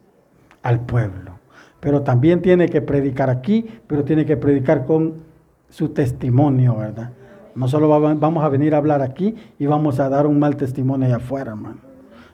al 0.61 0.81
pueblo. 0.81 1.39
Pero 1.79 2.03
también 2.03 2.43
tiene 2.43 2.69
que 2.69 2.83
predicar 2.83 3.31
aquí, 3.31 3.65
pero 3.87 4.03
tiene 4.03 4.27
que 4.27 4.37
predicar 4.37 4.85
con 4.85 5.23
su 5.69 5.89
testimonio, 5.89 6.75
¿verdad? 6.75 7.13
No 7.55 7.67
solo 7.67 7.89
vamos 7.89 8.43
a 8.43 8.49
venir 8.49 8.75
a 8.75 8.77
hablar 8.77 9.01
aquí 9.01 9.33
y 9.57 9.65
vamos 9.65 9.99
a 9.99 10.07
dar 10.07 10.27
un 10.27 10.37
mal 10.37 10.55
testimonio 10.55 11.07
allá 11.07 11.15
afuera, 11.15 11.53
hermano. 11.53 11.79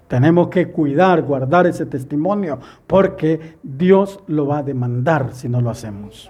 Tenemos 0.09 0.49
que 0.49 0.73
cuidar, 0.73 1.21
guardar 1.21 1.67
ese 1.67 1.85
testimonio, 1.85 2.59
porque 2.85 3.55
Dios 3.63 4.19
lo 4.27 4.45
va 4.45 4.57
a 4.57 4.63
demandar 4.63 5.29
si 5.31 5.47
no 5.47 5.61
lo 5.61 5.69
hacemos. 5.69 6.29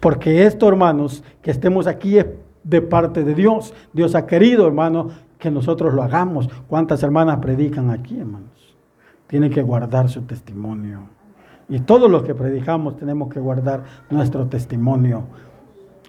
Porque 0.00 0.46
esto, 0.46 0.66
hermanos, 0.66 1.22
que 1.42 1.50
estemos 1.50 1.86
aquí 1.86 2.16
es 2.16 2.24
de 2.66 2.82
parte 2.82 3.24
de 3.24 3.34
Dios. 3.34 3.72
Dios 3.92 4.14
ha 4.14 4.26
querido, 4.26 4.66
hermano, 4.66 5.08
que 5.38 5.50
nosotros 5.50 5.94
lo 5.94 6.02
hagamos. 6.02 6.48
¿Cuántas 6.68 7.02
hermanas 7.02 7.38
predican 7.38 7.90
aquí, 7.90 8.18
hermanos? 8.18 8.76
Tienen 9.26 9.50
que 9.50 9.62
guardar 9.62 10.08
su 10.08 10.22
testimonio. 10.22 11.00
Y 11.68 11.80
todos 11.80 12.10
los 12.10 12.22
que 12.22 12.34
predicamos 12.34 12.96
tenemos 12.96 13.28
que 13.28 13.40
guardar 13.40 13.84
nuestro 14.10 14.46
testimonio. 14.46 15.24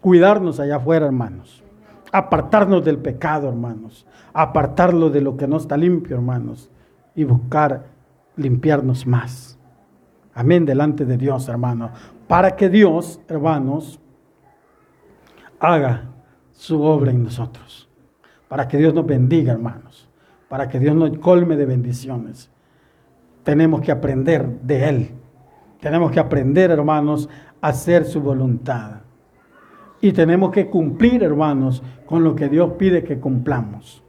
Cuidarnos 0.02 0.60
allá 0.60 0.78
afuera, 0.78 1.06
hermanos. 1.06 1.64
Apartarnos 2.12 2.84
del 2.84 2.98
pecado, 2.98 3.50
hermanos. 3.50 4.06
Apartarlo 4.34 5.10
de 5.10 5.22
lo 5.22 5.38
que 5.38 5.48
no 5.48 5.58
está 5.58 5.78
limpio, 5.78 6.16
hermanos. 6.16 6.72
Y 7.16 7.24
buscar 7.24 7.86
limpiarnos 8.36 9.06
más. 9.06 9.60
Amén, 10.34 10.66
delante 10.66 11.06
de 11.06 11.18
Dios, 11.18 11.50
hermanos. 11.50 11.92
Para 12.28 12.56
que 12.56 12.70
Dios, 12.70 13.20
hermanos, 13.28 14.00
haga 15.60 16.17
su 16.58 16.82
obra 16.82 17.12
en 17.12 17.24
nosotros. 17.24 17.88
Para 18.50 18.68
que 18.68 18.78
Dios 18.78 18.94
nos 18.94 19.06
bendiga, 19.06 19.54
hermanos. 19.54 20.10
Para 20.50 20.68
que 20.68 20.80
Dios 20.80 20.96
nos 20.96 21.18
colme 21.20 21.56
de 21.56 21.66
bendiciones. 21.66 22.50
Tenemos 23.44 23.82
que 23.82 23.92
aprender 23.92 24.60
de 24.62 24.90
Él. 24.90 25.10
Tenemos 25.80 26.12
que 26.12 26.20
aprender, 26.20 26.72
hermanos, 26.72 27.30
a 27.62 27.70
hacer 27.70 28.06
su 28.06 28.22
voluntad. 28.22 29.02
Y 30.02 30.12
tenemos 30.12 30.52
que 30.52 30.68
cumplir, 30.70 31.24
hermanos, 31.24 31.84
con 32.06 32.24
lo 32.24 32.36
que 32.36 32.50
Dios 32.50 32.74
pide 32.78 33.04
que 33.04 33.20
cumplamos. 33.20 34.04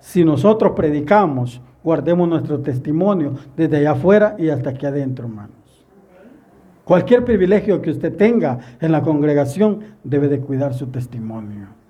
Si 0.00 0.24
nosotros 0.24 0.72
predicamos, 0.76 1.60
guardemos 1.82 2.28
nuestro 2.28 2.60
testimonio 2.60 3.34
desde 3.56 3.78
allá 3.78 3.92
afuera 3.92 4.36
y 4.38 4.50
hasta 4.50 4.70
aquí 4.70 4.86
adentro, 4.86 5.26
hermanos. 5.26 5.56
Cualquier 6.84 7.24
privilegio 7.24 7.82
que 7.82 7.90
usted 7.90 8.14
tenga 8.16 8.58
en 8.80 8.92
la 8.92 9.02
congregación 9.02 9.80
debe 10.04 10.28
de 10.28 10.40
cuidar 10.40 10.74
su 10.74 10.86
testimonio. 10.88 11.85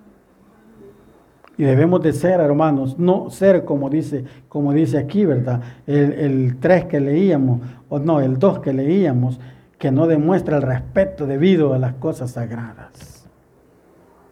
Y 1.58 1.64
debemos 1.64 2.02
de 2.02 2.12
ser, 2.12 2.40
hermanos, 2.40 2.98
no 2.98 3.30
ser 3.30 3.64
como 3.64 3.88
dice, 3.88 4.24
como 4.48 4.72
dice 4.72 4.98
aquí, 4.98 5.24
¿verdad? 5.24 5.62
El, 5.86 6.58
3 6.60 6.84
que 6.84 7.00
leíamos, 7.00 7.60
o 7.88 7.98
no, 7.98 8.20
el 8.20 8.38
2 8.38 8.58
que 8.60 8.74
leíamos, 8.74 9.40
que 9.78 9.90
no 9.90 10.06
demuestra 10.06 10.56
el 10.56 10.62
respeto 10.62 11.26
debido 11.26 11.72
a 11.72 11.78
las 11.78 11.94
cosas 11.94 12.32
sagradas. 12.32 13.26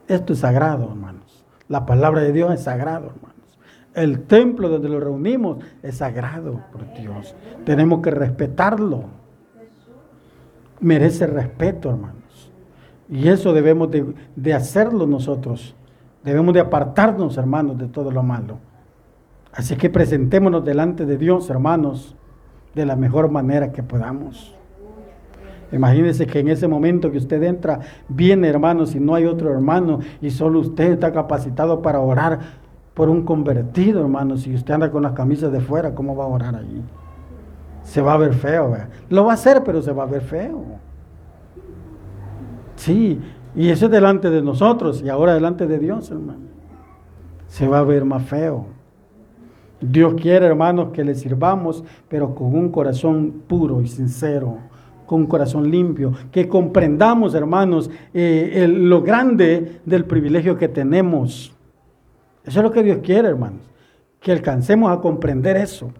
Esto 0.06 0.34
es 0.34 0.40
sagrado, 0.40 0.84
hermanos. 0.90 1.44
La 1.68 1.86
palabra 1.86 2.20
de 2.20 2.32
Dios 2.32 2.52
es 2.52 2.60
sagrado, 2.60 3.06
hermanos. 3.06 3.34
El 3.94 4.22
templo 4.22 4.68
donde 4.68 4.88
lo 4.90 5.00
reunimos 5.00 5.58
es 5.82 5.96
sagrado 5.98 6.60
por 6.72 6.92
Dios. 6.94 7.34
Tenemos 7.64 8.02
que 8.02 8.10
respetarlo. 8.10 9.04
Merece 10.80 11.26
respeto, 11.26 11.90
hermanos. 11.90 12.50
Y 13.08 13.28
eso 13.28 13.54
debemos 13.54 13.90
de, 13.90 14.12
de 14.36 14.52
hacerlo 14.52 15.06
nosotros 15.06 15.74
Debemos 16.24 16.54
de 16.54 16.60
apartarnos, 16.60 17.36
hermanos, 17.36 17.78
de 17.78 17.86
todo 17.86 18.10
lo 18.10 18.22
malo. 18.22 18.58
Así 19.52 19.76
que 19.76 19.90
presentémonos 19.90 20.64
delante 20.64 21.06
de 21.06 21.16
Dios, 21.16 21.48
hermanos, 21.50 22.16
de 22.74 22.86
la 22.86 22.96
mejor 22.96 23.30
manera 23.30 23.70
que 23.70 23.82
podamos. 23.82 24.56
Imagínense 25.70 26.26
que 26.26 26.40
en 26.40 26.48
ese 26.48 26.66
momento 26.66 27.10
que 27.10 27.18
usted 27.18 27.42
entra, 27.42 27.80
viene 28.08 28.48
hermano, 28.48 28.86
si 28.86 29.00
no 29.00 29.14
hay 29.14 29.26
otro 29.26 29.52
hermano 29.52 30.00
y 30.20 30.30
solo 30.30 30.60
usted 30.60 30.92
está 30.92 31.12
capacitado 31.12 31.82
para 31.82 32.00
orar 32.00 32.38
por 32.94 33.08
un 33.08 33.24
convertido, 33.24 34.00
hermano. 34.00 34.36
Si 34.36 34.54
usted 34.54 34.74
anda 34.74 34.90
con 34.90 35.02
las 35.02 35.12
camisas 35.12 35.52
de 35.52 35.60
fuera, 35.60 35.94
¿cómo 35.94 36.16
va 36.16 36.24
a 36.24 36.28
orar 36.28 36.54
allí? 36.54 36.82
Se 37.82 38.00
va 38.00 38.14
a 38.14 38.16
ver 38.16 38.34
feo. 38.34 38.76
Lo 39.10 39.24
va 39.24 39.32
a 39.32 39.34
hacer, 39.34 39.62
pero 39.64 39.82
se 39.82 39.92
va 39.92 40.04
a 40.04 40.06
ver 40.06 40.22
feo. 40.22 40.62
Sí, 42.76 43.20
y 43.54 43.68
eso 43.68 43.86
es 43.86 43.92
delante 43.92 44.30
de 44.30 44.42
nosotros 44.42 45.02
y 45.02 45.08
ahora 45.08 45.34
delante 45.34 45.66
de 45.66 45.78
Dios, 45.78 46.10
hermano. 46.10 46.40
Se 47.46 47.68
va 47.68 47.78
a 47.78 47.84
ver 47.84 48.04
más 48.04 48.24
feo. 48.24 48.66
Dios 49.80 50.14
quiere, 50.14 50.46
hermanos, 50.46 50.90
que 50.92 51.04
le 51.04 51.14
sirvamos, 51.14 51.84
pero 52.08 52.34
con 52.34 52.54
un 52.54 52.70
corazón 52.70 53.42
puro 53.46 53.80
y 53.80 53.86
sincero, 53.86 54.58
con 55.06 55.20
un 55.20 55.26
corazón 55.26 55.70
limpio, 55.70 56.12
que 56.32 56.48
comprendamos, 56.48 57.34
hermanos, 57.34 57.90
eh, 58.12 58.66
lo 58.68 59.02
grande 59.02 59.80
del 59.84 60.04
privilegio 60.04 60.56
que 60.56 60.68
tenemos. 60.68 61.54
Eso 62.44 62.60
es 62.60 62.64
lo 62.64 62.72
que 62.72 62.82
Dios 62.82 62.98
quiere, 63.02 63.28
hermanos, 63.28 63.60
que 64.20 64.32
alcancemos 64.32 64.90
a 64.90 65.00
comprender 65.00 65.56
eso. 65.56 65.92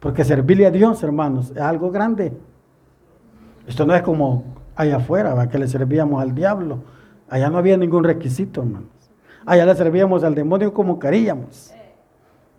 Porque 0.00 0.24
servirle 0.24 0.66
a 0.66 0.70
Dios, 0.70 1.02
hermanos, 1.02 1.50
es 1.50 1.60
algo 1.60 1.90
grande. 1.90 2.32
Esto 3.66 3.86
no 3.86 3.94
es 3.94 4.02
como 4.02 4.44
allá 4.80 4.96
afuera, 4.96 5.48
que 5.48 5.58
le 5.58 5.68
servíamos 5.68 6.22
al 6.22 6.34
diablo. 6.34 6.82
Allá 7.28 7.50
no 7.50 7.58
había 7.58 7.76
ningún 7.76 8.04
requisito, 8.04 8.62
hermanos. 8.62 8.88
Allá 9.44 9.66
le 9.66 9.74
servíamos 9.74 10.24
al 10.24 10.34
demonio 10.34 10.72
como 10.72 10.98
queríamos. 10.98 11.72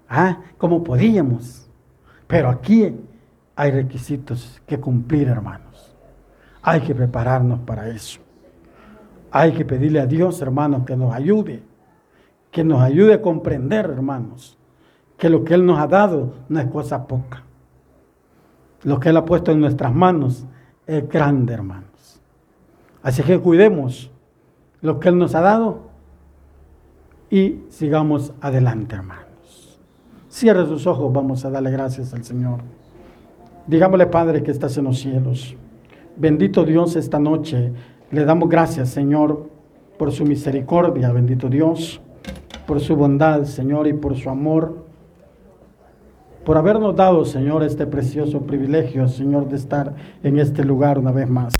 Ah, 0.08 0.40
como 0.58 0.84
podíamos. 0.84 1.70
Pero 2.28 2.50
aquí 2.50 2.96
hay 3.56 3.72
requisitos 3.72 4.62
que 4.66 4.80
cumplir, 4.80 5.28
hermanos. 5.28 5.96
Hay 6.62 6.82
que 6.82 6.94
prepararnos 6.94 7.60
para 7.62 7.90
eso. 7.90 8.20
Hay 9.32 9.54
que 9.54 9.66
pedirle 9.66 10.00
a 10.00 10.06
Dios, 10.06 10.42
hermanos, 10.42 10.84
que 10.86 10.96
nos 10.96 11.14
ayude. 11.14 11.64
Que 12.52 12.64
nos 12.64 12.82
ayude 12.82 13.16
a 13.16 13.22
comprender, 13.22 13.86
hermanos, 13.86 14.58
que 15.18 15.30
lo 15.30 15.44
que 15.44 15.54
Él 15.54 15.66
nos 15.66 15.80
ha 15.80 15.88
dado 15.88 16.34
no 16.50 16.60
es 16.60 16.68
cosa 16.68 17.08
poca. 17.08 17.44
Lo 18.84 19.00
que 19.00 19.10
Él 19.10 19.18
ha 19.18 19.26
puesto 19.26 19.52
en 19.52 19.62
nuestras 19.62 19.94
manos 19.94 20.46
es 20.86 21.08
grande, 21.08 21.54
hermanos. 21.54 21.91
Así 23.04 23.24
que 23.24 23.40
cuidemos 23.40 24.12
lo 24.82 25.00
que 25.00 25.10
Él 25.10 25.18
nos 25.18 25.36
ha 25.36 25.42
dado 25.42 25.80
y 27.30 27.60
sigamos 27.70 28.34
adelante, 28.42 28.96
hermanos. 28.96 29.80
Cierre 30.30 30.66
sus 30.66 30.88
ojos, 30.88 31.12
vamos 31.12 31.44
a 31.46 31.50
darle 31.50 31.72
gracias 31.72 32.14
al 32.14 32.24
Señor. 32.24 32.62
Digámosle, 33.68 34.08
Padre, 34.08 34.44
que 34.44 34.52
estás 34.52 34.78
en 34.78 34.86
los 34.86 35.00
cielos. 35.00 35.56
Bendito 36.16 36.64
Dios 36.64 36.96
esta 36.96 37.20
noche. 37.20 37.72
Le 38.12 38.26
damos 38.26 38.50
gracias, 38.50 38.90
Señor, 38.90 39.50
por 39.98 40.12
su 40.12 40.26
misericordia, 40.26 41.12
bendito 41.12 41.48
Dios, 41.48 42.02
por 42.68 42.80
su 42.80 42.96
bondad, 42.96 43.44
Señor, 43.44 43.88
y 43.88 43.94
por 43.94 44.16
su 44.18 44.30
amor 44.30 44.92
por 46.46 46.58
habernos 46.58 46.96
dado, 46.96 47.24
Señor, 47.24 47.64
este 47.64 47.86
precioso 47.86 48.42
privilegio, 48.42 49.08
Señor, 49.08 49.48
de 49.48 49.58
estar 49.58 49.94
en 50.24 50.40
este 50.40 50.64
lugar 50.64 50.98
una 50.98 51.12
vez 51.12 51.30
más. 51.30 51.54